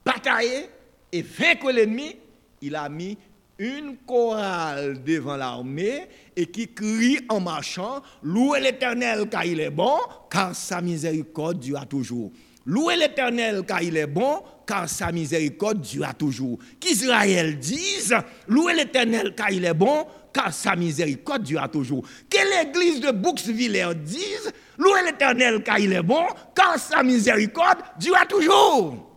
batailler 0.06 0.70
et 1.12 1.22
vaincre 1.22 1.72
l'ennemi, 1.72 2.16
il 2.62 2.76
a 2.76 2.88
mis 2.88 3.18
une 3.60 3.98
chorale 4.08 5.04
devant 5.04 5.36
l'armée 5.36 6.08
et 6.36 6.46
qui 6.46 6.74
crie 6.74 7.20
en 7.30 7.42
marchant 7.42 8.02
Louez 8.24 8.62
l'Éternel 8.62 9.28
car 9.30 9.46
il 9.46 9.60
est 9.60 9.70
bon, 9.70 9.98
car 10.32 10.56
sa 10.56 10.82
miséricorde 10.82 11.60
dure 11.60 11.86
toujours. 11.88 12.32
Louez 12.66 12.96
l'Éternel 12.96 13.64
car 13.68 13.82
il 13.82 13.98
est 13.98 14.08
bon, 14.08 14.42
car 14.66 14.88
sa 14.88 15.12
miséricorde 15.12 15.82
dure 15.82 16.16
toujours. 16.18 16.58
Qu'Israël 16.80 17.60
dise 17.60 18.16
Louez 18.48 18.74
l'Éternel 18.74 19.36
car 19.36 19.52
il 19.52 19.66
est 19.66 19.74
bon, 19.74 20.06
car 20.34 20.54
sa 20.54 20.76
miséricorde 20.76 21.44
dure 21.44 21.70
toujours. 21.70 22.04
Que 22.30 22.38
l'église 22.38 23.02
de 23.02 23.12
Bouxvillers 23.12 23.96
dise, 23.96 24.52
louez 24.78 25.02
l'éternel 25.06 25.64
car 25.64 25.80
il 25.80 25.94
est 25.94 26.04
bon, 26.04 26.26
car 26.56 26.78
sa 26.80 27.04
miséricorde 27.04 27.80
dure 28.00 28.28
toujours. 28.28 29.10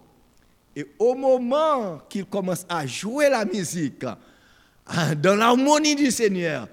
Et 0.75 0.87
au 0.99 1.15
moment 1.15 2.01
qu'il 2.09 2.25
commence 2.25 2.65
à 2.69 2.87
jouer 2.87 3.29
la 3.29 3.45
musique, 3.45 4.05
dans 5.21 5.37
l'harmonie 5.37 5.95
du 5.95 6.11
Seigneur, 6.11 6.69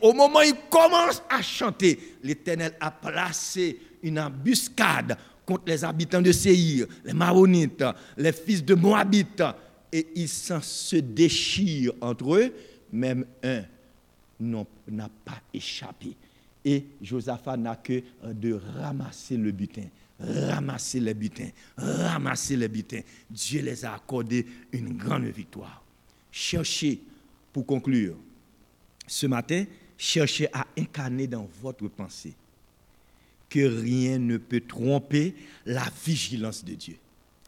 au 0.00 0.12
moment 0.12 0.40
où 0.40 0.42
il 0.42 0.54
commence 0.70 1.22
à 1.28 1.40
chanter, 1.42 2.16
l'Éternel 2.22 2.74
a 2.80 2.90
placé 2.90 3.78
une 4.02 4.18
embuscade 4.18 5.16
contre 5.46 5.64
les 5.66 5.84
habitants 5.84 6.22
de 6.22 6.32
Séir, 6.32 6.86
les 7.04 7.12
Maronites, 7.12 7.84
les 8.16 8.32
fils 8.32 8.64
de 8.64 8.74
Moabite, 8.74 9.42
et 9.92 10.06
ils 10.14 10.28
se 10.28 10.96
déchirent 10.96 11.92
entre 12.00 12.36
eux 12.36 12.52
même 12.92 13.24
un 13.42 13.62
n'a 14.40 15.08
pas 15.24 15.40
échappé. 15.54 16.16
Et 16.64 16.84
Josaphat 17.00 17.56
n'a 17.56 17.76
que 17.76 18.02
de 18.24 18.60
ramasser 18.78 19.36
le 19.36 19.50
butin, 19.52 19.86
ramasser 20.18 21.00
les 21.00 21.14
butins, 21.14 21.50
ramasser 21.76 22.56
les 22.56 22.68
butins. 22.68 23.00
Dieu 23.30 23.62
les 23.62 23.84
a 23.84 23.94
accordé 23.94 24.46
une 24.72 24.96
grande 24.96 25.24
victoire. 25.24 25.82
Cherchez, 26.30 27.00
pour 27.52 27.66
conclure, 27.66 28.16
ce 29.06 29.26
matin, 29.26 29.64
cherchez 29.98 30.48
à 30.52 30.66
incarner 30.78 31.26
dans 31.26 31.48
votre 31.60 31.88
pensée 31.88 32.34
que 33.48 33.60
rien 33.60 34.18
ne 34.18 34.38
peut 34.38 34.62
tromper 34.66 35.34
la 35.66 35.84
vigilance 36.04 36.64
de 36.64 36.74
Dieu. 36.74 36.96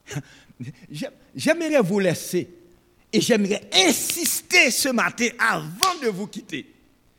J'aimerais 1.34 1.80
vous 1.80 1.98
laisser 1.98 2.48
et 3.10 3.20
j'aimerais 3.20 3.62
insister 3.72 4.70
ce 4.70 4.90
matin 4.90 5.28
avant 5.38 5.98
de 6.02 6.08
vous 6.08 6.26
quitter. 6.26 6.66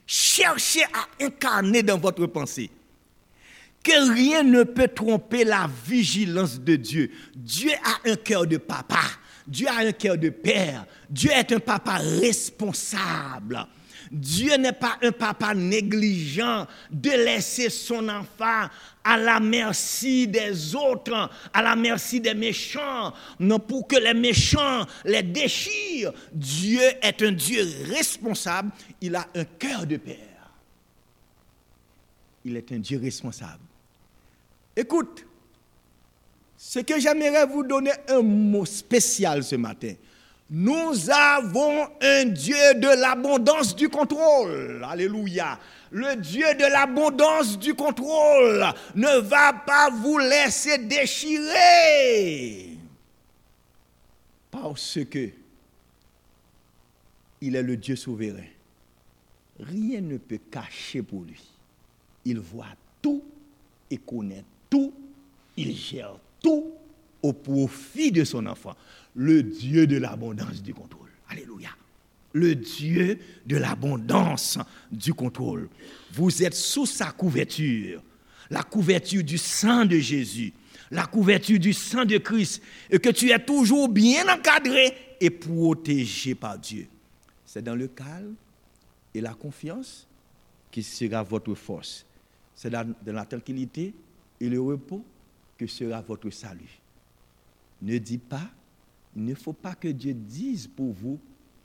Cherchez 0.05 0.83
à 0.83 1.07
incarner 1.25 1.81
dans 1.81 1.97
votre 1.97 2.27
pensée 2.27 2.69
que 3.85 4.11
rien 4.13 4.41
ne 4.41 4.63
peut 4.63 4.87
tromper 4.87 5.43
la 5.43 5.69
vigilance 5.85 6.59
de 6.59 6.75
Dieu. 6.75 7.11
Dieu 7.35 7.71
a 7.83 8.09
un 8.09 8.15
cœur 8.15 8.47
de 8.47 8.57
papa. 8.57 9.03
Dieu 9.45 9.67
a 9.67 9.85
un 9.85 9.91
cœur 9.91 10.17
de 10.17 10.29
père. 10.29 10.87
Dieu 11.07 11.29
est 11.31 11.51
un 11.51 11.59
papa 11.59 11.97
responsable. 12.19 13.63
Dieu 14.11 14.55
n'est 14.57 14.73
pas 14.73 14.97
un 15.03 15.11
papa 15.11 15.53
négligent 15.53 16.65
de 16.89 17.11
laisser 17.11 17.69
son 17.69 18.09
enfant 18.09 18.69
à 19.03 19.17
la 19.17 19.39
merci 19.39 20.27
des 20.27 20.73
autres, 20.73 21.29
à 21.53 21.61
la 21.61 21.75
merci 21.75 22.19
des 22.19 22.33
méchants, 22.33 23.13
non 23.39 23.59
pour 23.59 23.87
que 23.87 23.97
les 23.97 24.15
méchants 24.15 24.85
les 25.03 25.21
déchirent. 25.21 26.11
Dieu 26.33 26.81
est 27.03 27.21
un 27.21 27.31
Dieu 27.33 27.63
responsable, 27.89 28.71
il 28.99 29.15
a 29.15 29.27
un 29.35 29.43
cœur 29.43 29.85
de 29.85 29.97
père. 29.97 30.17
Il 32.43 32.57
est 32.57 32.71
un 32.71 32.79
Dieu 32.79 32.99
responsable. 32.99 33.61
Écoute, 34.75 35.25
ce 36.57 36.79
que 36.79 36.99
j'aimerais 36.99 37.45
vous 37.45 37.63
donner 37.63 37.91
un 38.07 38.21
mot 38.21 38.65
spécial 38.65 39.43
ce 39.43 39.55
matin. 39.55 39.93
Nous 40.49 41.09
avons 41.09 41.87
un 42.01 42.25
Dieu 42.25 42.75
de 42.75 43.01
l'abondance 43.01 43.75
du 43.75 43.89
contrôle. 43.89 44.85
Alléluia. 44.87 45.59
Le 45.91 46.15
Dieu 46.17 46.45
de 46.55 46.71
l'abondance 46.71 47.57
du 47.57 47.73
contrôle 47.73 48.63
ne 48.93 49.19
va 49.19 49.53
pas 49.53 49.89
vous 49.89 50.19
laisser 50.19 50.77
déchirer. 50.77 52.77
Parce 54.51 54.99
que 55.09 55.29
il 57.41 57.55
est 57.55 57.63
le 57.63 57.77
Dieu 57.77 57.95
souverain. 57.95 58.45
Rien 59.59 60.01
ne 60.01 60.17
peut 60.17 60.39
cacher 60.51 61.01
pour 61.01 61.23
lui. 61.23 61.41
Il 62.23 62.39
voit 62.39 62.65
tout 63.01 63.23
et 63.89 63.97
connaît 63.97 64.43
tout. 64.69 64.93
Il 65.57 65.75
gère 65.75 66.17
tout 66.41 66.73
au 67.21 67.33
profit 67.33 68.11
de 68.11 68.23
son 68.23 68.45
enfant 68.45 68.75
le 69.15 69.41
Dieu 69.41 69.87
de 69.87 69.97
l'abondance 69.97 70.61
du 70.61 70.73
contrôle. 70.73 71.09
Alléluia. 71.29 71.69
Le 72.33 72.53
Dieu 72.53 73.17
de 73.45 73.55
l'abondance 73.55 74.59
du 74.91 75.13
contrôle. 75.13 75.69
Vous 76.11 76.43
êtes 76.43 76.53
sous 76.53 76.85
sa 76.85 77.11
couverture, 77.11 78.03
la 78.49 78.61
couverture 78.61 79.23
du 79.23 79.37
sang 79.37 79.85
de 79.85 79.97
Jésus, 79.97 80.53
la 80.91 81.05
couverture 81.05 81.59
du 81.59 81.71
sang 81.71 82.03
de 82.03 82.17
Christ, 82.17 82.61
et 82.89 82.99
que 82.99 83.09
tu 83.09 83.31
es 83.31 83.39
toujours 83.39 83.87
bien 83.87 84.27
encadré 84.27 84.93
et 85.21 85.29
protégé 85.29 86.35
par 86.35 86.59
Dieu. 86.59 86.87
C'est 87.45 87.63
dans 87.63 87.75
le 87.75 87.87
calme 87.87 88.35
et 89.13 89.21
la 89.21 89.33
confiance 89.33 90.05
qui 90.69 90.83
sera 90.83 91.23
votre 91.23 91.55
force. 91.55 92.05
C'est 92.53 92.69
dans 92.69 92.93
la 93.05 93.25
tranquillité 93.25 93.93
et 94.39 94.49
le 94.49 94.61
repos 94.61 95.03
que 95.57 95.67
sera 95.67 96.01
votre 96.01 96.29
salut. 96.29 96.79
Ne 97.81 97.97
dis 97.97 98.17
pas 98.17 98.49
il 99.15 99.23
ne 99.23 99.33
faut 99.33 99.53
pas 99.53 99.75
que 99.75 99.87
Dieu 99.87 100.13
dise 100.13 100.67
pour 100.67 100.91
vous, 100.91 101.19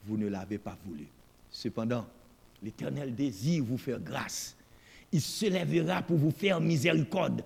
vous 0.05 0.17
ne 0.17 0.27
l'avez 0.27 0.57
pas 0.57 0.77
voulu. 0.85 1.07
Cependant, 1.49 2.07
l'Éternel 2.63 3.13
désire 3.13 3.63
vous 3.63 3.77
faire 3.77 3.99
grâce. 3.99 4.55
Il 5.11 5.21
se 5.21 5.47
lèvera 5.47 6.01
pour 6.01 6.17
vous 6.17 6.31
faire 6.31 6.61
miséricorde, 6.61 7.43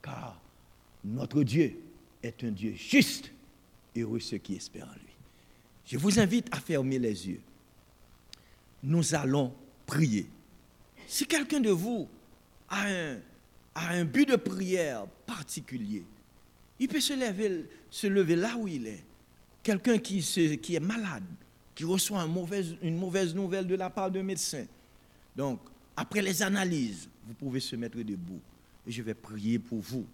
car 0.00 0.40
notre 1.04 1.42
Dieu 1.42 1.78
est 2.22 2.42
un 2.42 2.50
Dieu 2.50 2.72
juste. 2.72 3.30
Heureux 3.94 4.18
ceux 4.18 4.38
qui 4.38 4.54
espèrent 4.54 4.88
en 4.88 4.94
lui. 4.94 5.12
Je 5.84 5.98
vous 5.98 6.18
invite 6.18 6.48
à 6.50 6.58
fermer 6.58 6.98
les 6.98 7.28
yeux. 7.28 7.40
Nous 8.82 9.14
allons 9.14 9.52
prier. 9.86 10.26
Si 11.06 11.26
quelqu'un 11.26 11.60
de 11.60 11.70
vous 11.70 12.08
a 12.70 12.86
un, 12.88 13.18
a 13.74 13.90
un 13.90 14.04
but 14.04 14.28
de 14.28 14.36
prière 14.36 15.06
particulier, 15.26 16.04
il 16.78 16.88
peut 16.88 17.00
se 17.00 17.12
lever, 17.12 17.66
se 17.90 18.06
lever 18.06 18.36
là 18.36 18.56
où 18.56 18.68
il 18.68 18.86
est 18.86 19.04
quelqu'un 19.64 19.98
qui, 19.98 20.18
est 20.18 20.80
malade, 20.80 21.24
qui 21.74 21.84
reçoit 21.84 22.22
une 22.82 22.96
mauvaise, 22.98 23.34
nouvelle 23.34 23.66
de 23.66 23.74
la 23.74 23.90
part 23.90 24.10
d'un 24.10 24.22
médecin. 24.22 24.66
Donc, 25.34 25.58
après 25.96 26.22
les 26.22 26.42
analyses, 26.42 27.08
vous 27.26 27.34
pouvez 27.34 27.58
se 27.58 27.74
mettre 27.74 27.96
debout. 27.96 28.40
Et 28.86 28.92
je 28.92 29.02
vais 29.02 29.14
prier 29.14 29.58
pour 29.58 29.80
vous. 29.80 30.04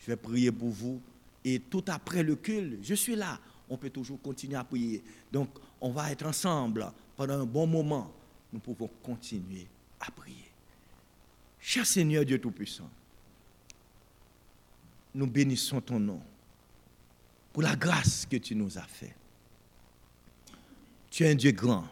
Je 0.00 0.06
vais 0.06 0.16
prier 0.16 0.50
pour 0.50 0.70
vous. 0.70 1.00
Et 1.44 1.60
tout 1.60 1.84
après 1.86 2.22
le 2.22 2.36
culte, 2.36 2.80
je 2.82 2.94
suis 2.94 3.14
là. 3.16 3.38
On 3.68 3.76
peut 3.76 3.90
toujours 3.90 4.20
continuer 4.20 4.56
à 4.56 4.64
prier. 4.64 5.02
Donc, 5.32 5.48
on 5.80 5.90
va 5.90 6.10
être 6.10 6.26
ensemble 6.26 6.90
pendant 7.16 7.40
un 7.40 7.46
bon 7.46 7.66
moment. 7.66 8.12
Nous 8.52 8.58
pouvons 8.58 8.90
continuer 9.02 9.66
à 10.00 10.10
prier. 10.10 10.49
Cher 11.60 11.86
Seigneur 11.86 12.24
Dieu 12.24 12.40
Tout-Puissant, 12.40 12.88
nous 15.14 15.26
bénissons 15.26 15.80
ton 15.80 16.00
nom 16.00 16.20
pour 17.52 17.62
la 17.62 17.76
grâce 17.76 18.26
que 18.26 18.36
tu 18.36 18.54
nous 18.54 18.78
as 18.78 18.86
faite. 18.86 19.14
Tu 21.10 21.24
es 21.24 21.30
un 21.30 21.34
Dieu 21.34 21.50
grand, 21.50 21.86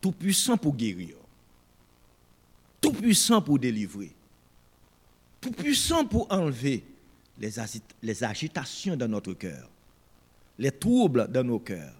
tout 0.00 0.12
puissant 0.12 0.56
pour 0.56 0.74
guérir, 0.74 1.16
tout 2.80 2.92
puissant 2.92 3.42
pour 3.42 3.58
délivrer, 3.58 4.12
tout 5.40 5.50
puissant 5.50 6.06
pour 6.06 6.32
enlever 6.32 6.84
les, 7.38 8.22
agitations 8.24 8.96
dans 8.96 9.08
notre 9.08 9.32
cœur, 9.34 9.68
les 10.58 10.70
troubles 10.70 11.28
dans 11.28 11.44
nos 11.44 11.58
cœurs, 11.58 11.94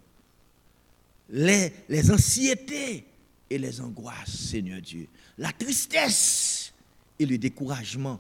les, 1.28 1.72
les 1.88 2.10
anxiétés 2.10 3.04
et 3.52 3.58
les 3.58 3.80
angoisses, 3.82 4.30
Seigneur 4.30 4.80
Dieu, 4.80 5.06
la 5.36 5.52
tristesse 5.52 6.72
et 7.18 7.26
le 7.26 7.36
découragement 7.36 8.18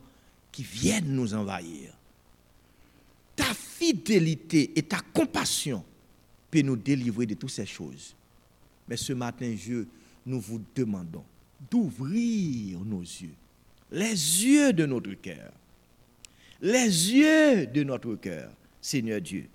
qui 0.50 0.62
viennent 0.62 1.14
nous 1.14 1.32
envahir. 1.32 1.90
Ta 3.34 3.54
fidélité 3.54 4.72
et 4.76 4.82
ta 4.82 5.00
compassion 5.00 5.82
peut 6.50 6.60
nous 6.60 6.76
délivrer 6.76 7.24
de 7.24 7.34
toutes 7.34 7.50
ces 7.50 7.64
choses. 7.64 8.14
Mais 8.86 8.98
ce 8.98 9.14
matin, 9.14 9.54
je, 9.56 9.84
nous 10.26 10.38
vous 10.38 10.60
demandons 10.74 11.24
d'ouvrir 11.70 12.80
nos 12.80 13.00
yeux, 13.00 13.34
les 13.90 14.10
yeux 14.10 14.72
de 14.74 14.84
notre 14.84 15.14
cœur, 15.14 15.50
les 16.60 16.84
yeux 16.88 17.66
de 17.66 17.82
notre 17.84 18.16
cœur, 18.16 18.52
Seigneur 18.82 19.20
Dieu, 19.22 19.48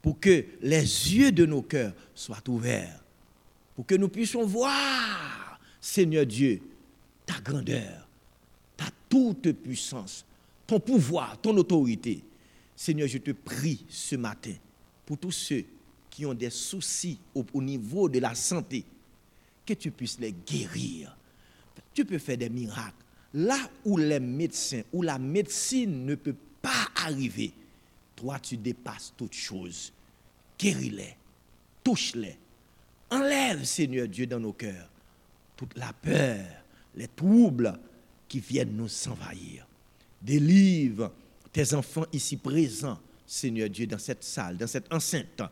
pour 0.00 0.20
que 0.20 0.44
les 0.62 0.82
yeux 1.16 1.32
de 1.32 1.44
nos 1.46 1.62
cœurs 1.62 1.94
soient 2.14 2.48
ouverts, 2.48 3.02
pour 3.76 3.86
que 3.86 3.94
nous 3.94 4.08
puissions 4.08 4.44
voir, 4.44 5.60
Seigneur 5.80 6.24
Dieu, 6.26 6.60
ta 7.26 7.38
grandeur, 7.40 8.08
ta 8.76 8.86
toute 9.08 9.52
puissance, 9.52 10.24
ton 10.66 10.80
pouvoir, 10.80 11.38
ton 11.40 11.56
autorité. 11.56 12.24
Seigneur, 12.74 13.06
je 13.06 13.18
te 13.18 13.30
prie 13.30 13.84
ce 13.88 14.16
matin 14.16 14.54
pour 15.04 15.18
tous 15.18 15.32
ceux 15.32 15.64
qui 16.10 16.24
ont 16.24 16.34
des 16.34 16.50
soucis 16.50 17.18
au, 17.34 17.44
au 17.52 17.62
niveau 17.62 18.08
de 18.08 18.18
la 18.18 18.34
santé, 18.34 18.84
que 19.64 19.74
tu 19.74 19.90
puisses 19.90 20.18
les 20.18 20.32
guérir. 20.32 21.14
Tu 21.92 22.04
peux 22.04 22.18
faire 22.18 22.38
des 22.38 22.48
miracles 22.48 23.04
Là 23.34 23.58
où 23.84 23.98
les 23.98 24.18
médecins, 24.18 24.80
où 24.94 25.02
la 25.02 25.18
médecine 25.18 26.06
ne 26.06 26.14
peut 26.14 26.36
pas 26.62 26.88
arriver, 27.04 27.52
toi 28.14 28.38
tu 28.38 28.56
dépasses 28.56 29.12
toutes 29.14 29.34
choses. 29.34 29.92
Guéris-les, 30.58 31.16
touche-les. 31.84 32.38
Enlève, 33.10 33.64
Seigneur 33.64 34.08
Dieu, 34.08 34.26
dans 34.26 34.40
nos 34.40 34.52
cœurs 34.52 34.90
toute 35.56 35.76
la 35.76 35.92
peur, 35.92 36.44
les 36.94 37.08
troubles 37.08 37.78
qui 38.28 38.40
viennent 38.40 38.76
nous 38.76 39.08
envahir. 39.08 39.66
Délivre 40.20 41.12
tes 41.52 41.74
enfants 41.74 42.06
ici 42.12 42.36
présents, 42.36 42.98
Seigneur 43.26 43.70
Dieu, 43.70 43.86
dans 43.86 43.98
cette 43.98 44.22
salle, 44.22 44.56
dans 44.56 44.66
cette 44.66 44.92
enceinte. 44.92 45.42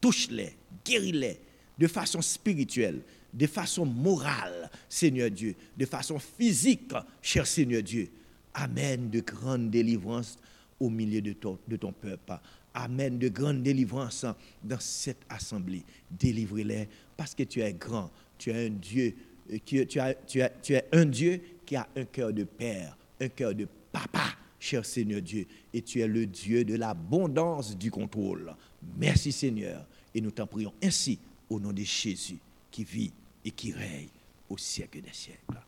Touche-les, 0.00 0.56
guéris-les 0.84 1.38
de 1.78 1.86
façon 1.86 2.22
spirituelle, 2.22 3.00
de 3.32 3.46
façon 3.46 3.86
morale, 3.86 4.70
Seigneur 4.88 5.30
Dieu, 5.30 5.54
de 5.76 5.86
façon 5.86 6.18
physique, 6.18 6.92
cher 7.20 7.46
Seigneur 7.46 7.82
Dieu. 7.82 8.10
Amène 8.54 9.08
de 9.08 9.20
grandes 9.20 9.70
délivrances 9.70 10.38
au 10.78 10.90
milieu 10.90 11.22
de 11.22 11.32
ton, 11.32 11.58
de 11.66 11.76
ton 11.76 11.92
peuple. 11.92 12.34
Amène 12.74 13.18
de 13.18 13.28
grandes 13.28 13.62
délivrances 13.62 14.26
dans 14.62 14.80
cette 14.80 15.22
assemblée. 15.28 15.82
Délivre-les 16.10 16.88
parce 17.16 17.34
que 17.34 17.42
tu 17.42 17.60
es 17.60 17.72
grand. 17.72 18.10
Tu 18.38 18.50
es 18.50 18.66
un 18.66 18.70
Dieu, 18.70 19.14
euh, 19.52 19.58
tu 19.64 20.74
es 20.74 20.84
un 20.92 21.04
Dieu 21.04 21.40
qui 21.64 21.76
a 21.76 21.86
un 21.96 22.04
cœur 22.04 22.32
de 22.32 22.44
père, 22.44 22.96
un 23.20 23.28
cœur 23.28 23.54
de 23.54 23.66
papa, 23.92 24.34
cher 24.58 24.84
Seigneur 24.84 25.22
Dieu. 25.22 25.46
Et 25.72 25.82
tu 25.82 26.00
es 26.00 26.06
le 26.06 26.26
Dieu 26.26 26.64
de 26.64 26.74
l'abondance 26.76 27.76
du 27.76 27.90
contrôle. 27.90 28.54
Merci 28.98 29.32
Seigneur. 29.32 29.86
Et 30.14 30.20
nous 30.20 30.30
t'en 30.30 30.46
prions 30.46 30.72
ainsi 30.82 31.18
au 31.48 31.60
nom 31.60 31.72
de 31.72 31.82
Jésus 31.82 32.38
qui 32.70 32.84
vit 32.84 33.12
et 33.44 33.50
qui 33.50 33.72
règne 33.72 34.08
au 34.48 34.56
siècle 34.56 35.00
des 35.00 35.12
siècles. 35.12 35.60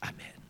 Amen. 0.00 0.47